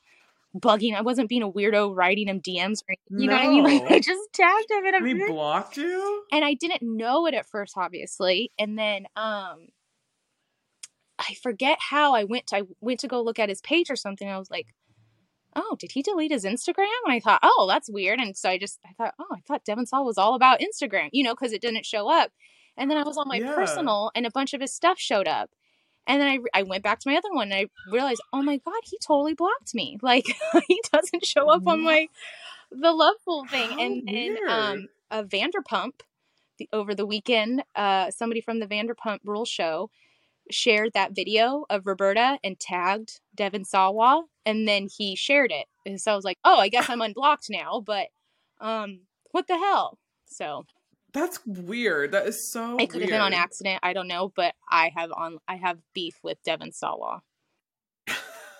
bugging. 0.57 0.97
I 0.97 1.03
wasn't 1.03 1.29
being 1.29 1.43
a 1.43 1.51
weirdo 1.51 1.95
writing 1.95 2.29
him 2.29 2.41
DMs 2.41 2.83
or 2.83 2.95
anything. 2.95 3.19
You 3.19 3.29
know 3.29 3.37
what 3.37 3.45
I 3.45 3.49
mean? 3.49 3.65
Like 3.65 3.91
I 3.91 4.01
just 4.01 4.33
tagged 4.33 4.71
him 4.71 4.85
in 4.87 4.95
a 4.95 4.99
and 4.99 5.07
he 5.07 5.27
blocked 5.27 5.77
you? 5.77 6.25
and 6.33 6.45
I 6.45 6.55
didn't 6.55 6.83
know 6.83 7.27
it 7.27 7.35
at 7.35 7.47
first, 7.47 7.75
obviously. 7.77 8.53
And 8.59 8.79
then 8.79 9.07
um 9.17 9.69
I 11.19 11.35
forget 11.43 11.79
how 11.91 12.15
I 12.15 12.25
went 12.25 12.47
to, 12.49 12.57
I 12.57 12.63
went 12.81 13.01
to 13.01 13.09
go 13.09 13.21
look 13.23 13.39
at 13.39 13.51
his 13.51 13.61
page 13.61 13.91
or 13.91 13.97
something. 13.97 14.27
I 14.27 14.39
was 14.39 14.51
like, 14.51 14.75
oh, 15.55 15.77
did 15.79 15.93
he 15.93 16.03
delete 16.03 16.33
his 16.33 16.47
Instagram? 16.47 16.87
And 17.05 17.13
I 17.13 17.21
thought, 17.21 17.41
oh, 17.43 17.67
that's 17.69 17.91
weird. 17.91 18.21
And 18.21 18.37
so 18.37 18.49
I 18.49 18.59
just 18.59 18.79
I 18.87 18.93
thought, 18.95 19.15
oh, 19.19 19.27
I 19.37 19.41
thought 19.47 19.65
Devin 19.65 19.87
Sawa 19.87 20.05
was 20.05 20.19
all 20.19 20.35
about 20.35 20.61
Instagram, 20.61 21.11
you 21.13 21.23
know, 21.23 21.35
because 21.35 21.53
it 21.53 21.61
didn't 21.61 21.85
show 21.85 22.11
up. 22.11 22.33
And 22.81 22.91
then 22.91 22.99
I 22.99 23.05
was 23.05 23.19
on 23.19 23.29
my 23.29 23.41
Yeah. 23.41 23.55
personal, 23.55 24.13
and 24.17 24.27
a 24.27 24.33
bunch 24.33 24.55
of 24.55 24.63
his 24.63 24.75
stuff 24.75 25.01
showed 25.01 25.29
up. 25.29 25.51
And 26.09 26.21
then 26.21 26.29
I, 26.55 26.61
I 26.61 26.63
went 26.65 26.85
back 26.85 27.01
to 27.01 27.11
my 27.11 27.17
other 27.17 27.33
one, 27.33 27.53
and 27.53 27.55
I 27.55 27.93
realized, 27.93 28.23
oh 28.33 28.43
my 28.43 28.59
god, 28.59 28.83
he 28.85 28.99
totally 29.07 29.35
blocked 29.35 29.75
me. 29.75 29.99
Like 30.03 30.27
he 30.69 30.83
doesn't 30.93 31.27
show 31.27 31.51
up 31.51 31.65
on 31.67 31.85
my 31.85 32.09
the 32.73 32.89
Lovefool 32.93 33.49
thing. 33.51 33.75
How 33.79 33.85
and 33.85 34.03
then 34.07 34.37
weird. 34.37 34.49
um 34.49 34.89
a 35.11 35.25
Vanderpump 35.25 36.03
the, 36.59 36.69
over 36.73 36.95
the 36.95 37.07
weekend, 37.07 37.65
uh, 37.77 38.11
somebody 38.11 38.41
from 38.41 38.61
the 38.61 38.67
Vanderpump 38.67 39.21
Rule 39.25 39.45
show 39.47 39.91
shared 40.51 40.93
that 40.95 41.15
video 41.15 41.65
of 41.71 41.87
Roberta 41.87 42.39
and 42.45 42.59
tagged 42.61 43.21
Devin 43.35 43.65
Sawa, 43.65 44.25
and 44.47 44.67
then 44.69 44.89
he 44.97 45.17
shared 45.17 45.53
it. 45.53 45.67
And 45.87 46.01
so 46.01 46.13
I 46.13 46.17
was 46.17 46.25
like, 46.25 46.39
oh, 46.45 46.59
I 46.59 46.69
guess 46.69 46.89
I'm 46.91 47.03
unblocked 47.03 47.47
now, 47.51 47.81
but 47.85 48.09
um, 48.61 49.01
what 49.33 49.47
the 49.49 49.59
hell? 49.59 49.99
So 50.27 50.67
That's 51.13 51.41
weird. 51.47 52.13
That 52.13 52.27
is 52.27 52.51
so 52.53 52.77
it 52.79 52.91
could 52.91 53.01
have 53.03 53.11
been 53.11 53.21
on 53.21 53.33
accident. 53.33 53.81
I 53.83 53.93
don't 53.93 54.09
know, 54.09 54.33
but 54.35 54.55
I 54.71 54.93
have 54.97 55.11
on 55.13 55.39
I 55.49 55.57
have 55.57 55.79
beef 55.95 56.15
with 56.23 56.43
Devin 56.43 56.73
Sawa. 56.73 57.23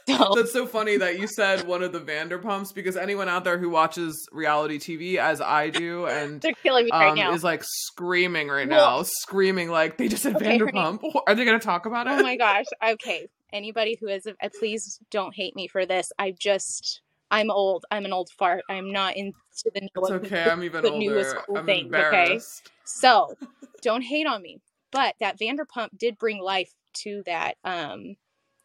So 0.09 0.33
That's 0.35 0.53
so 0.53 0.67
funny 0.67 0.97
that 0.97 1.19
you 1.19 1.27
said 1.27 1.67
one 1.67 1.83
of 1.83 1.93
the 1.93 2.01
Vanderpumps 2.01 2.75
because 2.75 2.97
anyone 2.97 3.29
out 3.29 3.45
there 3.45 3.59
who 3.59 3.71
watches 3.71 4.29
reality 4.33 4.79
TV 4.79 5.17
as 5.17 5.41
I 5.41 5.71
do 5.71 6.07
and 6.07 6.41
they're 6.41 6.53
killing 6.55 6.87
me 6.87 6.91
right 6.91 7.11
um, 7.11 7.17
now. 7.17 7.33
is 7.33 7.45
like 7.45 7.63
screaming 7.65 8.49
right 8.49 8.69
Well- 8.69 8.99
now, 8.99 9.03
screaming 9.05 9.71
like 9.71 9.99
they 9.99 10.09
just 10.09 10.23
said 10.23 10.37
Okay. 10.37 10.59
Vanderpump. 10.59 11.01
Are 11.27 11.35
they 11.35 11.45
going 11.45 11.59
to 11.59 11.65
talk 11.65 11.87
about 11.87 12.07
it? 12.07 12.13
Oh 12.13 12.23
my 12.23 12.37
gosh. 12.37 12.65
Okay. 12.83 13.29
Anybody 13.53 13.97
who 14.01 14.09
is, 14.09 14.27
uh, 14.27 14.49
please 14.59 15.01
don't 15.11 15.35
hate 15.35 15.57
me 15.57 15.67
for 15.69 15.85
this. 15.85 16.07
I 16.19 16.33
just, 16.39 17.01
I'm 17.31 17.51
old. 17.51 17.85
I'm 17.91 18.05
an 18.05 18.13
old 18.13 18.31
fart. 18.31 18.65
I'm 18.69 18.91
not 18.93 19.17
into 19.17 19.35
the 19.65 19.85
It's 19.85 19.95
newest, 19.95 20.13
okay. 20.13 20.51
I'm 20.51 20.65
even 20.65 20.83
the 20.83 20.91
newest 20.91 21.31
older. 21.31 21.45
cool 21.47 21.57
I'm 21.59 21.67
things, 21.67 21.95
okay? 21.95 22.41
So 22.85 23.35
don't 23.83 24.03
hate 24.03 24.27
on 24.27 24.43
me. 24.43 24.61
But 24.93 25.15
that 25.21 25.39
Vanderpump 25.39 25.97
did 25.97 26.19
bring 26.19 26.41
life 26.43 26.73
to 27.03 27.23
that, 27.27 27.55
um, 27.65 28.17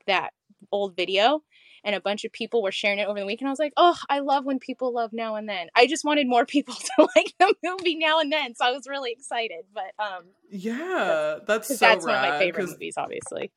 that 0.08 0.32
old 0.71 0.95
video. 0.95 1.43
And 1.84 1.93
a 1.93 2.01
bunch 2.01 2.25
of 2.25 2.32
people 2.32 2.63
were 2.63 2.71
sharing 2.71 2.97
it 2.97 3.08
over 3.08 3.19
the 3.19 3.28
weekend. 3.28 3.47
I 3.47 3.51
was 3.51 3.60
like, 3.60 3.73
oh, 3.78 3.95
I 4.10 4.17
love 4.21 4.43
when 4.43 4.58
people 4.58 4.91
love 4.91 5.13
now 5.13 5.36
and 5.36 5.47
then. 5.47 5.67
I 5.75 5.86
just 5.86 6.04
wanted 6.04 6.28
more 6.28 6.43
people 6.47 6.73
to 6.73 7.08
like 7.15 7.36
the 7.39 7.54
movie 7.63 7.95
now 7.95 8.19
and 8.19 8.32
then. 8.32 8.56
So 8.56 8.65
I 8.65 8.71
was 8.71 8.88
really 8.88 9.12
excited. 9.12 9.65
But, 9.71 9.93
um, 10.04 10.23
Yeah, 10.49 11.38
that's 11.45 11.67
so 11.67 11.75
that's 11.75 12.04
one 12.04 12.15
of 12.15 12.21
my 12.21 12.39
favorite 12.39 12.69
movies, 12.69 12.95
obviously. 12.97 13.51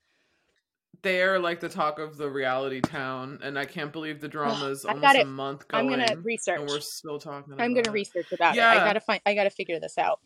They're 1.02 1.38
like 1.38 1.61
the 1.61 1.68
talk 1.68 1.98
of 1.98 2.16
the 2.16 2.28
reality 2.28 2.80
town, 2.80 3.38
and 3.42 3.58
I 3.58 3.64
can't 3.64 3.92
believe 3.92 4.20
the 4.20 4.28
drama 4.28 4.66
is 4.66 4.84
almost 4.84 5.14
a 5.16 5.20
it. 5.20 5.26
month 5.26 5.64
I'm 5.70 5.87
going, 5.87 6.00
gonna 6.00 6.20
research. 6.20 6.58
and 6.58 6.68
we're 6.68 6.80
still 6.80 7.18
talking. 7.18 7.54
I'm 7.58 7.72
gonna 7.74 7.88
it. 7.88 7.92
research 7.92 8.32
about 8.32 8.54
it. 8.54 8.58
Yeah. 8.58 8.70
I 8.70 8.76
gotta 8.76 9.00
find. 9.00 9.20
I 9.24 9.34
gotta 9.34 9.50
figure 9.50 9.78
this 9.78 9.96
out. 9.96 10.20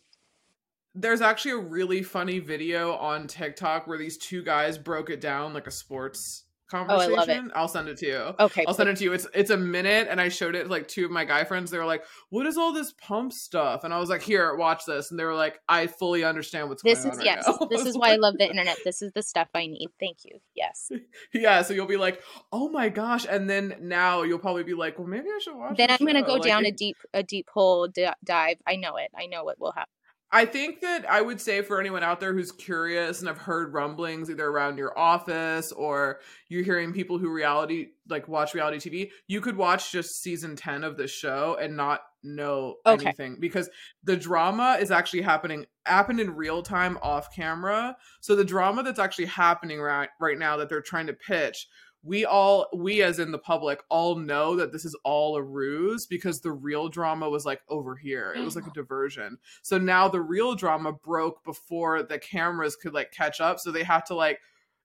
There's 0.95 1.21
actually 1.21 1.51
a 1.51 1.57
really 1.57 2.03
funny 2.03 2.39
video 2.39 2.93
on 2.93 3.27
TikTok 3.27 3.87
where 3.87 3.97
these 3.97 4.17
two 4.17 4.43
guys 4.43 4.77
broke 4.77 5.09
it 5.09 5.21
down 5.21 5.53
like 5.53 5.67
a 5.67 5.71
sports 5.71 6.42
Oh, 6.73 6.97
I 6.97 7.07
love 7.07 7.29
it. 7.29 7.41
I'll 7.55 7.67
send 7.67 7.87
it 7.87 7.97
to 7.97 8.05
you. 8.05 8.33
Okay. 8.39 8.65
I'll 8.67 8.73
send 8.73 8.89
it 8.89 8.97
to 8.97 9.03
you. 9.03 9.13
It's 9.13 9.27
it's 9.33 9.49
a 9.51 9.57
minute, 9.57 10.07
and 10.09 10.19
I 10.19 10.29
showed 10.29 10.55
it 10.55 10.63
to, 10.63 10.69
like 10.69 10.87
two 10.87 11.05
of 11.05 11.11
my 11.11 11.25
guy 11.25 11.43
friends. 11.43 11.71
They 11.71 11.77
were 11.77 11.85
like, 11.85 12.03
"What 12.29 12.45
is 12.45 12.57
all 12.57 12.73
this 12.73 12.93
pump 12.93 13.33
stuff?" 13.33 13.83
And 13.83 13.93
I 13.93 13.99
was 13.99 14.09
like, 14.09 14.21
"Here, 14.21 14.55
watch 14.55 14.85
this." 14.85 15.11
And 15.11 15.19
they 15.19 15.23
were 15.23 15.35
like, 15.35 15.59
"I 15.69 15.87
fully 15.87 16.23
understand 16.23 16.69
what's 16.69 16.83
This 16.83 16.99
going 17.03 17.13
is 17.13 17.19
on." 17.19 17.25
yes. 17.25 17.47
right. 17.47 17.69
This 17.69 17.85
is 17.85 17.97
why 17.97 18.13
I 18.13 18.15
love 18.15 18.35
the 18.37 18.49
internet. 18.49 18.77
This 18.83 19.01
is 19.01 19.11
the 19.13 19.21
stuff 19.23 19.47
I 19.53 19.67
need. 19.67 19.89
Thank 19.99 20.25
you. 20.25 20.39
Yes. 20.55 20.91
Yeah, 21.33 21.61
so 21.63 21.73
you'll 21.73 21.87
be 21.87 21.97
like, 21.97 22.21
"Oh 22.51 22.69
my 22.69 22.89
gosh!" 22.89 23.25
And 23.29 23.49
then 23.49 23.75
now 23.81 24.23
you'll 24.23 24.39
probably 24.39 24.63
be 24.63 24.73
like, 24.73 24.97
"Well, 24.99 25.07
maybe 25.07 25.27
I 25.29 25.39
should 25.39 25.55
watch." 25.55 25.77
Then 25.77 25.89
I'm 25.91 25.97
gonna 26.05 26.19
show." 26.19 26.25
go 26.25 26.33
Like, 26.33 26.43
down 26.43 26.65
a 26.65 26.71
deep 26.71 26.97
a 27.13 27.23
deep 27.23 27.49
hole 27.49 27.87
d- 27.87 28.07
dive. 28.23 28.57
I 28.67 28.75
know 28.75 28.97
it. 28.97 29.11
I 29.17 29.25
know 29.27 29.43
what 29.43 29.59
will 29.59 29.71
happen. 29.71 29.91
I 30.35 30.45
think 30.45 30.81
that 30.81 31.07
I 31.07 31.21
would 31.21 31.39
say 31.39 31.61
for 31.61 31.79
anyone 31.79 32.01
out 32.01 32.19
there 32.19 32.33
who's 32.33 32.51
curious 32.51 33.19
and 33.19 33.27
have 33.27 33.37
heard 33.37 33.71
rumblings 33.71 34.31
either 34.31 34.47
around 34.47 34.79
your 34.79 34.97
office 34.97 35.71
or 35.71 36.21
you're 36.49 36.63
hearing 36.63 36.91
people 36.91 37.19
who 37.19 37.29
reality 37.29 37.89
like 38.09 38.27
watch 38.27 38.55
reality 38.55 38.77
TV, 38.77 39.11
you 39.27 39.41
could 39.41 39.55
watch 39.55 39.91
just 39.91 40.23
season 40.23 40.55
10 40.55 40.83
of 40.83 40.97
the 40.97 41.07
show 41.07 41.55
and 41.61 41.77
not 41.77 42.01
know 42.23 42.77
Okay. 42.87 43.05
anything 43.05 43.37
because 43.39 43.69
the 44.03 44.17
drama 44.17 44.77
is 44.81 44.89
actually 44.89 45.21
happening 45.21 45.67
happened 45.85 46.19
in 46.19 46.35
real 46.35 46.63
time 46.63 46.97
off 47.03 47.27
camera. 47.35 47.95
So 48.19 48.35
the 48.35 48.43
drama 48.43 48.81
that's 48.81 48.99
actually 48.99 49.25
happening 49.25 49.79
right 49.79 50.09
right 50.19 50.39
now 50.39 50.57
that 50.57 50.67
they're 50.67 50.81
trying 50.81 51.07
to 51.07 51.13
pitch 51.13 51.67
we 52.05 52.25
all 52.25 52.67
we 52.75 53.01
as 53.01 53.17
in 53.19 53.31
the 53.31 53.37
public 53.39 53.81
all 53.89 54.15
know 54.17 54.55
that 54.57 54.71
this 54.73 54.83
is 54.83 54.95
all 55.05 55.37
a 55.37 55.41
ruse 55.41 56.05
because 56.05 56.41
the 56.41 56.51
real 56.51 56.89
drama 56.89 57.29
was 57.29 57.45
like 57.45 57.61
over 57.69 57.95
here. 57.95 58.33
It 58.35 58.43
was 58.43 58.55
like 58.57 58.67
a 58.67 58.71
diversion. 58.71 59.37
So 59.61 59.77
now 59.77 60.09
the 60.09 60.21
real 60.21 60.53
drama 60.55 60.91
broke 60.91 61.43
before 61.45 62.03
the 62.03 62.19
cameras 62.19 62.75
could 62.75 62.93
like 62.93 63.11
catch 63.11 63.39
up. 63.39 63.59
So 63.59 63.71
they 63.71 63.83
have 63.83 64.03
to 64.05 64.15
like 64.15 64.39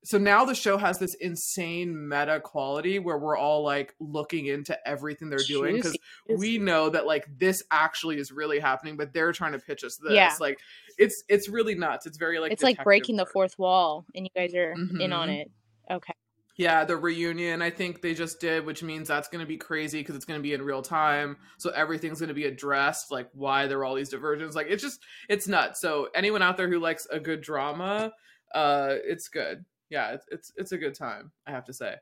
so 0.04 0.16
now 0.16 0.44
the 0.44 0.54
show 0.54 0.76
has 0.78 1.00
this 1.00 1.14
insane 1.14 2.08
meta 2.08 2.38
quality 2.38 3.00
where 3.00 3.18
we're 3.18 3.36
all 3.36 3.64
like 3.64 3.96
looking 3.98 4.46
into 4.46 4.78
everything 4.88 5.28
they're 5.28 5.40
doing 5.40 5.74
because 5.74 5.96
we 6.36 6.56
know 6.56 6.88
that 6.88 7.04
like 7.04 7.26
this 7.36 7.64
actually 7.72 8.18
is 8.18 8.30
really 8.30 8.60
happening 8.60 8.96
but 8.96 9.12
they're 9.12 9.32
trying 9.32 9.52
to 9.52 9.58
pitch 9.58 9.82
us 9.82 9.96
this. 9.96 10.12
Yeah. 10.12 10.32
like 10.38 10.60
it's 10.98 11.24
it's 11.28 11.48
really 11.48 11.74
nuts. 11.74 12.06
It's 12.06 12.16
very 12.16 12.38
like 12.38 12.52
it's 12.52 12.62
like 12.62 12.82
breaking 12.84 13.16
the 13.16 13.26
fourth 13.26 13.58
wall, 13.58 14.04
and 14.14 14.24
you 14.24 14.30
guys 14.36 14.54
are 14.54 14.72
in 15.00 15.12
on 15.12 15.28
Mhm. 15.28 15.40
it. 15.40 15.50
Okay. 15.90 16.14
Yeah, 16.58 16.84
the 16.84 16.96
reunion 16.96 17.62
I 17.62 17.70
think 17.70 18.02
they 18.02 18.14
just 18.14 18.40
did, 18.40 18.66
which 18.66 18.82
means 18.82 19.06
that's 19.06 19.28
going 19.28 19.40
to 19.40 19.46
be 19.46 19.56
crazy 19.56 20.00
because 20.00 20.16
it's 20.16 20.24
going 20.24 20.40
to 20.40 20.42
be 20.42 20.54
in 20.54 20.62
real 20.62 20.82
time. 20.82 21.36
So 21.56 21.70
everything's 21.70 22.18
going 22.18 22.28
to 22.28 22.34
be 22.34 22.46
addressed, 22.46 23.12
like 23.12 23.28
why 23.32 23.68
there 23.68 23.78
are 23.78 23.84
all 23.84 23.94
these 23.94 24.08
diversions. 24.08 24.56
Like 24.56 24.66
it's 24.68 24.82
just 24.82 25.00
it's 25.28 25.46
nuts. 25.46 25.80
So 25.80 26.08
anyone 26.16 26.42
out 26.42 26.56
there 26.56 26.68
who 26.68 26.80
likes 26.80 27.06
a 27.12 27.20
good 27.20 27.42
drama, 27.42 28.12
uh, 28.52 28.96
it's 29.04 29.28
good. 29.28 29.64
Yeah, 29.88 30.14
it's 30.14 30.26
it's 30.32 30.52
it's 30.56 30.72
a 30.72 30.78
good 30.78 30.96
time. 30.96 31.30
I 31.46 31.52
have 31.52 31.64
to 31.66 31.72
say. 31.72 31.94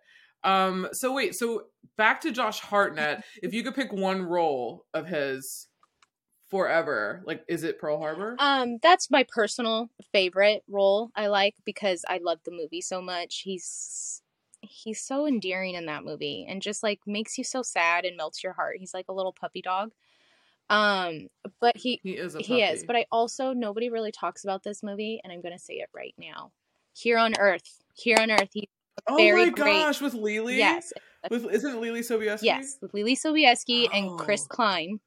Um, 0.43 0.89
so 0.93 1.13
wait, 1.13 1.35
so 1.35 1.65
back 1.99 2.23
to 2.23 2.33
Josh 2.33 2.61
Hartnett. 2.61 3.25
if 3.43 3.53
you 3.53 3.63
could 3.63 3.75
pick 3.75 3.93
one 3.93 4.23
role 4.23 4.87
of 4.95 5.07
his 5.07 5.69
forever, 6.49 7.23
like 7.27 7.45
is 7.47 7.63
it 7.63 7.79
Pearl 7.79 7.99
Harbor? 7.99 8.37
Um, 8.39 8.79
that's 8.83 9.11
my 9.11 9.27
personal 9.29 9.91
favorite 10.13 10.63
role. 10.67 11.11
I 11.15 11.27
like 11.27 11.57
because 11.67 12.07
I 12.09 12.21
love 12.23 12.39
the 12.47 12.53
movie 12.53 12.81
so 12.81 13.03
much. 13.03 13.43
He's 13.45 14.23
he's 14.69 15.01
so 15.01 15.27
endearing 15.27 15.75
in 15.75 15.87
that 15.87 16.05
movie, 16.05 16.47
and 16.49 16.61
just 16.63 16.83
like 16.83 17.01
makes 17.07 17.39
you 17.39 17.45
so 17.45 17.63
sad 17.63 18.05
and 18.05 18.17
melts 18.17 18.43
your 18.45 18.53
heart. 18.53 18.77
He's 18.79 18.95
like 18.95 19.07
a 19.09 19.13
little 19.13 19.33
puppy 19.33 19.63
dog. 19.63 19.93
Um, 20.69 21.29
but 21.61 21.77
he 21.77 22.01
he 22.03 22.13
is 22.13 22.35
a 22.35 22.41
he 22.41 22.63
is. 22.63 22.85
But 22.85 22.97
I 22.97 23.07
also 23.13 23.53
nobody 23.53 23.89
really 23.89 24.13
talks 24.13 24.43
about 24.45 24.63
this 24.65 24.83
movie, 24.83 25.21
and 25.23 25.33
I'm 25.33 25.41
gonna 25.41 25.59
say 25.59 25.75
it 25.75 25.89
right 25.95 26.15
now. 26.19 26.53
Here 26.93 27.19
on 27.19 27.35
Earth, 27.39 27.85
here 27.95 28.17
on 28.21 28.31
Earth, 28.31 28.51
he 28.53 28.69
oh 29.07 29.17
my 29.17 29.49
great- 29.51 29.55
gosh, 29.55 30.01
with 30.01 30.15
Leelee. 30.15 30.57
yes, 30.57 30.93
With 31.31 31.45
isn't 31.53 31.77
Leelee 31.77 32.01
Sobieski? 32.01 32.43
yes, 32.43 32.79
with 32.81 32.93
Leelee 32.93 33.13
Sobieski 33.17 33.89
and 33.93 34.19
Chris 34.19 34.45
Oh. 34.51 34.55
Klein. 34.55 35.01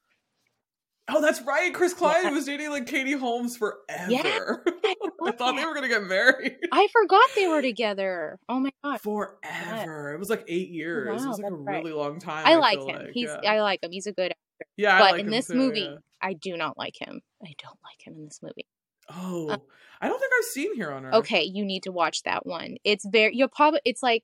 Oh, 1.12 1.22
that's 1.22 1.42
right. 1.42 1.74
Chris 1.74 1.94
Klein 1.94 2.24
Yeah. 2.24 2.30
was 2.32 2.46
dating 2.46 2.70
like 2.70 2.86
Katie 2.86 3.14
Holmes 3.14 3.58
forever. 3.58 4.10
Yeah, 4.10 4.22
I 4.84 4.96
love 5.22 5.36
thought 5.38 5.56
they 5.56 5.66
were 5.66 5.74
gonna 5.74 5.88
get 5.88 6.04
married 6.04 6.58
I 6.72 6.88
forgot 6.92 7.24
they 7.36 7.48
were 7.48 7.62
together. 7.62 8.38
Oh 8.48 8.60
my 8.60 8.72
god. 8.84 9.02
forever. 9.02 10.14
It 10.14 10.20
was 10.20 10.30
like 10.30 10.46
eight 10.48 10.70
years. 10.70 11.08
it 11.08 11.24
Wow, 11.26 11.30
was 11.30 11.40
like 11.40 11.52
a 11.52 11.56
right. 11.56 11.84
really 11.84 11.94
long 11.96 12.20
time. 12.20 12.46
I 12.46 12.56
like 12.56 12.80
him. 12.80 12.88
like, 12.88 13.12
He's 13.14 13.30
yeah. 13.44 13.52
I 13.54 13.62
like 13.62 13.84
him. 13.84 13.92
He's 13.92 14.08
a 14.08 14.12
good 14.14 14.32
actor. 14.32 14.68
yeah, 14.78 14.96
I 14.96 15.00
but 15.00 15.12
like 15.14 15.20
in 15.22 15.30
this 15.30 15.48
too, 15.48 15.56
movie. 15.56 15.98
I 16.22 16.34
do 16.34 16.58
not 16.58 16.78
like 16.78 16.96
him. 17.00 17.22
I 17.44 17.54
don't 17.62 17.80
like 17.84 18.06
him 18.06 18.16
in 18.18 18.26
this 18.26 18.40
movie. 18.42 18.66
Oh, 19.12 19.50
um, 19.52 19.62
I 20.02 20.08
don't 20.08 20.20
think 20.20 20.32
I've 20.38 20.46
seen 20.46 20.76
here 20.76 20.92
on 20.92 21.06
Earth. 21.06 21.14
Okay, 21.16 21.44
you 21.44 21.66
need 21.66 21.84
to 21.84 21.92
watch 21.92 22.24
that 22.24 22.46
one. 22.46 22.76
It's 22.84 23.06
very 23.06 23.36
you'll 23.36 23.48
probably 23.48 23.80
it's 23.86 24.04
like 24.04 24.24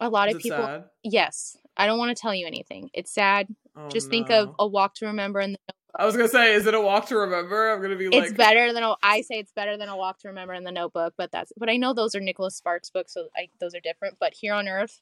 a 0.00 0.08
lot 0.08 0.28
Is 0.28 0.36
of 0.36 0.42
people 0.42 0.58
sad? 0.58 0.84
Yes. 1.02 1.56
I 1.76 1.86
don't 1.86 1.98
want 1.98 2.14
to 2.14 2.20
tell 2.20 2.34
you 2.34 2.46
anything. 2.46 2.90
It's 2.92 3.12
sad. 3.12 3.48
Oh, 3.74 3.88
Just 3.88 4.10
think 4.10 4.30
of 4.30 4.54
a 4.58 4.66
walk 4.68 4.94
to 4.96 5.06
remember 5.06 5.40
and 5.40 5.56
I 5.94 6.06
was 6.06 6.16
gonna 6.16 6.28
say, 6.28 6.54
is 6.54 6.66
it 6.66 6.74
a 6.74 6.80
walk 6.80 7.06
to 7.06 7.16
remember? 7.16 7.70
I'm 7.70 7.82
gonna 7.82 7.96
be 7.96 8.08
it's 8.10 8.32
better 8.32 8.72
than 8.72 8.82
a, 8.82 8.94
I 9.02 9.20
say 9.20 9.38
it's 9.38 9.52
better 9.52 9.76
than 9.76 9.88
a 9.88 9.96
walk 9.96 10.18
to 10.20 10.28
remember 10.28 10.54
in 10.54 10.64
the 10.64 10.72
notebook, 10.72 11.14
but 11.16 11.30
that's 11.30 11.52
but 11.56 11.68
I 11.68 11.76
know 11.76 11.92
those 11.92 12.14
are 12.14 12.20
Nicholas 12.20 12.56
Sparks 12.56 12.90
books, 12.90 13.12
so 13.12 13.28
I, 13.36 13.48
those 13.60 13.74
are 13.74 13.80
different. 13.80 14.16
But 14.18 14.32
Here 14.34 14.54
on 14.54 14.68
Earth 14.68 15.00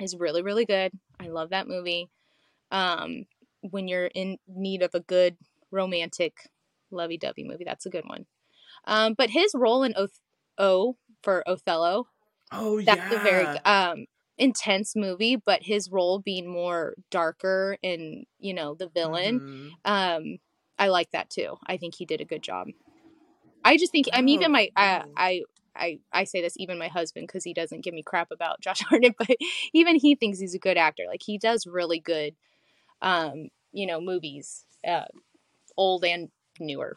is 0.00 0.16
really, 0.16 0.42
really 0.42 0.64
good. 0.64 0.92
I 1.20 1.28
love 1.28 1.50
that 1.50 1.68
movie. 1.68 2.08
Um 2.70 3.26
when 3.60 3.88
you're 3.88 4.06
in 4.06 4.38
need 4.46 4.82
of 4.82 4.94
a 4.94 5.00
good 5.00 5.36
romantic 5.70 6.50
lovey 6.90 7.18
dovey 7.18 7.44
movie, 7.44 7.64
that's 7.64 7.86
a 7.86 7.90
good 7.90 8.04
one. 8.06 8.26
Um, 8.86 9.14
but 9.14 9.30
his 9.30 9.52
role 9.54 9.82
in 9.82 9.94
Oth- 9.96 10.20
O 10.58 10.96
for 11.22 11.42
Othello, 11.46 12.08
oh 12.52 12.80
that's 12.80 12.98
yeah, 12.98 13.20
a 13.20 13.22
very 13.22 13.46
um 13.64 14.06
intense 14.38 14.94
movie, 14.96 15.36
but 15.36 15.62
his 15.62 15.90
role 15.90 16.18
being 16.18 16.46
more 16.48 16.94
darker 17.10 17.76
and 17.82 18.26
you 18.38 18.54
know 18.54 18.74
the 18.74 18.88
villain, 18.88 19.40
Mhm. 19.40 19.70
um, 19.84 20.38
I 20.78 20.88
like 20.88 21.10
that 21.12 21.30
too. 21.30 21.56
I 21.66 21.76
think 21.76 21.94
he 21.94 22.04
did 22.04 22.20
a 22.20 22.24
good 22.26 22.42
job. 22.42 22.68
I 23.64 23.76
just 23.76 23.92
think 23.92 24.06
I'm 24.12 24.28
even 24.28 24.48
Oh, 24.48 24.52
my 24.52 24.70
I. 24.76 25.02
I 25.16 25.42
I, 25.78 25.98
I 26.10 26.24
say 26.24 26.40
this 26.40 26.54
even 26.56 26.78
my 26.78 26.88
husband 26.88 27.26
because 27.26 27.44
he 27.44 27.52
doesn't 27.52 27.84
give 27.84 27.92
me 27.92 28.02
crap 28.02 28.30
about 28.30 28.60
Josh 28.62 28.80
Hartnett, 28.80 29.14
but 29.18 29.36
even 29.74 29.96
he 29.96 30.14
thinks 30.14 30.38
he's 30.38 30.54
a 30.54 30.58
good 30.58 30.78
actor. 30.78 31.04
Like 31.06 31.22
he 31.22 31.36
does 31.36 31.66
really 31.66 32.00
good, 32.00 32.34
um, 33.02 33.48
you 33.72 33.86
know, 33.86 34.00
movies, 34.00 34.64
uh, 34.86 35.04
old 35.76 36.04
and 36.04 36.30
newer. 36.60 36.96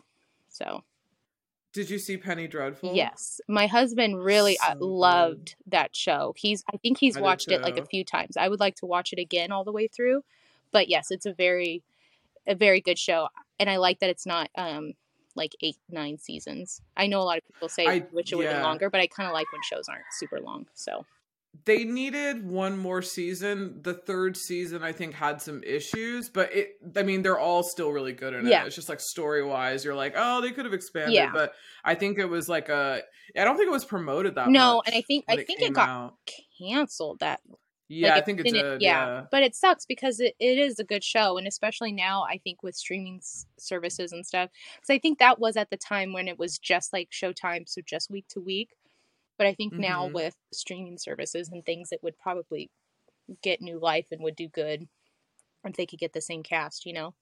So 0.49 0.83
Did 1.71 1.89
you 1.89 1.99
see 1.99 2.17
Penny 2.17 2.47
Dreadful? 2.47 2.93
yes, 2.95 3.39
my 3.47 3.67
husband 3.67 4.23
really 4.23 4.57
uh, 4.57 4.71
So 4.73 4.79
good. 4.79 4.85
loved 4.85 5.55
that 5.67 5.95
show. 5.95 6.33
He's 6.35 6.63
I 6.73 6.77
think 6.77 6.97
he's 6.97 7.17
I 7.17 7.21
watched 7.21 7.51
it 7.51 7.61
like 7.63 7.77
a 7.77 7.85
few 7.85 8.03
times. 8.03 8.37
I 8.37 8.47
would 8.47 8.59
like 8.59 8.75
to 8.77 8.85
watch 8.85 9.13
it 9.13 9.19
again 9.19 9.51
all 9.51 9.63
the 9.63 9.71
way 9.71 9.87
through, 9.87 10.23
but 10.71 10.89
yes, 10.89 11.11
it's 11.11 11.25
a 11.25 11.33
very 11.33 11.83
a 12.47 12.55
very 12.55 12.81
good 12.81 12.97
show, 12.97 13.27
and 13.59 13.69
I 13.69 13.77
like 13.77 13.99
that 13.99 14.09
it's 14.09 14.25
not 14.25 14.49
um 14.55 14.93
like 15.35 15.55
eight 15.61 15.77
nine 15.89 16.17
seasons. 16.17 16.81
I 16.97 17.05
know 17.07 17.21
a 17.21 17.23
lot 17.23 17.37
of 17.37 17.45
people 17.45 17.69
say 17.69 17.85
I- 17.87 18.05
wish 18.11 18.31
it 18.31 18.35
would 18.35 18.47
have 18.47 18.55
been 18.55 18.63
longer, 18.63 18.89
but 18.89 18.99
I 19.01 19.07
kind 19.07 19.27
of 19.27 19.33
like 19.33 19.51
when 19.53 19.61
shows 19.63 19.87
aren't 19.87 20.05
super 20.11 20.39
long. 20.39 20.65
So 20.73 21.05
they 21.65 21.83
needed 21.83 22.47
one 22.47 22.77
more 22.77 23.01
season. 23.01 23.79
The 23.81 23.93
third 23.93 24.37
season, 24.37 24.83
I 24.83 24.91
think, 24.91 25.13
had 25.13 25.41
some 25.41 25.63
issues, 25.63 26.29
but 26.29 26.53
it. 26.53 26.69
I 26.95 27.03
mean, 27.03 27.21
they're 27.21 27.39
all 27.39 27.63
still 27.63 27.91
really 27.91 28.13
good 28.13 28.33
in 28.33 28.47
Yeah. 28.47 28.63
it. 28.63 28.67
It's 28.67 28.75
just 28.75 28.89
like 28.89 28.99
story 28.99 29.43
wise, 29.43 29.83
you're 29.83 29.95
like, 29.95 30.13
oh, 30.15 30.41
they 30.41 30.51
could 30.51 30.65
have 30.65 30.73
expanded. 30.73 31.13
Yeah. 31.13 31.31
But 31.33 31.53
I 31.83 31.95
think 31.95 32.17
it 32.17 32.25
was 32.25 32.47
like 32.49 32.69
a. 32.69 33.01
I 33.37 33.43
don't 33.43 33.57
think 33.57 33.67
it 33.67 33.71
was 33.71 33.85
promoted 33.85 34.35
that. 34.35 34.47
Way. 34.47 34.53
No, 34.53 34.81
and 34.85 34.95
I 34.95 35.01
think 35.01 35.25
I 35.29 35.35
think 35.37 35.61
it 35.61 35.73
got 35.73 35.89
out. 35.89 36.13
canceled. 36.59 37.19
That 37.19 37.41
Yeah, 37.87 38.09
Like, 38.13 38.21
I 38.21 38.25
think 38.25 38.39
it 38.39 38.43
good. 38.51 38.81
yeah. 38.81 39.05
Yeah. 39.05 39.25
but 39.31 39.43
it 39.43 39.55
sucks 39.55 39.85
because 39.85 40.19
it, 40.19 40.35
it 40.39 40.57
is 40.59 40.77
a 40.79 40.83
good 40.83 41.03
show 41.03 41.37
and 41.39 41.47
especially 41.47 41.91
now 41.91 42.23
i 42.29 42.37
think 42.37 42.61
with 42.61 42.75
streaming 42.75 43.17
s- 43.17 43.47
services 43.57 44.11
and 44.11 44.23
stuff 44.25 44.49
because 44.75 44.91
i 44.93 44.99
think 44.99 45.17
that 45.17 45.39
was 45.39 45.57
at 45.57 45.71
the 45.71 45.77
time 45.77 46.13
when 46.13 46.27
it 46.27 46.37
was 46.37 46.59
just 46.59 46.93
like 46.93 47.09
showtime 47.09 47.67
so 47.67 47.81
just 47.83 48.11
week 48.11 48.27
to 48.29 48.39
week 48.39 48.75
but 49.39 49.47
i 49.47 49.55
think 49.55 49.75
now 49.79 50.07
Mhm. 50.07 50.13
with 50.13 50.37
streaming 50.53 50.99
services 50.99 51.49
and 51.49 51.65
things 51.65 51.91
it 51.93 52.03
would 52.03 52.19
probably 52.19 52.71
get 53.43 53.61
new 53.61 53.79
life 53.79 54.07
and 54.11 54.21
would 54.23 54.35
do 54.37 54.49
good 54.49 54.89
if 55.65 55.75
they 55.75 55.85
could 55.87 55.99
get 55.99 56.13
the 56.13 56.21
same 56.21 56.43
cast 56.43 56.85
you 56.85 56.93
know 56.93 57.15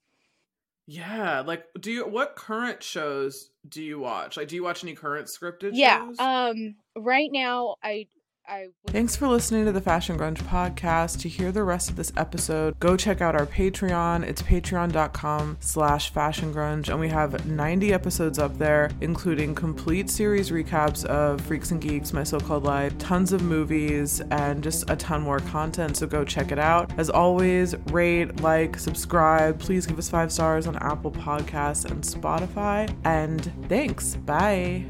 Yeah, 0.90 1.42
like 1.42 1.68
do 1.80 1.92
you 1.92 2.08
what 2.08 2.36
current 2.38 2.82
shows 2.82 3.52
do 3.68 3.84
you 3.84 4.00
watch? 4.00 4.38
Like 4.38 4.48
do 4.48 4.56
you 4.56 4.64
watch 4.64 4.84
any 4.84 4.96
current 4.96 5.28
scripted 5.28 5.76
yeah 5.76 6.00
shows? 6.00 6.18
um 6.20 6.76
right 6.96 7.30
now 7.32 7.76
i 7.84 8.08
i 8.48 8.68
Thanks 8.88 9.16
for 9.16 9.28
listening 9.28 9.66
to 9.66 9.72
the 9.72 9.82
Fashion 9.82 10.18
Grunge 10.18 10.42
podcast. 10.44 11.20
To 11.22 11.30
hear 11.30 11.52
the 11.52 11.64
rest 11.64 11.90
of 11.90 11.98
this 11.98 12.14
episode, 12.16 12.80
go 12.80 12.96
check 12.96 13.22
out 13.22 13.36
our 13.36 13.46
Patreon. 13.46 14.24
It's 14.24 14.42
patreon.com 14.42 15.58
slash 15.60 16.12
fashion 16.12 16.54
grunge. 16.54 16.88
And 16.90 17.00
we 17.00 17.10
have 17.10 17.46
90 17.46 17.94
episodes 17.94 18.40
up 18.40 18.58
there, 18.58 18.90
including 19.02 19.54
complete 19.54 20.10
series 20.10 20.50
recaps 20.50 21.04
of 21.06 21.42
Freaks 21.42 21.72
and 21.72 21.82
Geeks, 21.82 22.14
My 22.14 22.24
So-Called 22.24 22.64
Life, 22.64 22.98
tons 22.98 23.34
of 23.34 23.42
movies, 23.42 24.22
and 24.32 24.64
just 24.64 24.90
a 24.90 24.96
ton 24.96 25.22
more 25.22 25.40
content. 25.40 25.98
So 25.98 26.08
go 26.08 26.24
check 26.24 26.52
it 26.52 26.60
out. 26.60 26.98
As 26.98 27.10
always, 27.10 27.76
rate, 27.88 28.42
like, 28.42 28.80
subscribe. 28.80 29.60
Please 29.60 29.86
give 29.86 30.00
us 30.00 30.10
five 30.10 30.32
stars 30.32 30.68
on 30.68 30.78
Apple 30.78 31.12
Podcasts 31.12 31.90
and 31.90 32.02
Spotify. 32.04 32.94
And 33.04 33.52
thanks. 33.68 34.16
Bye. 34.16 34.86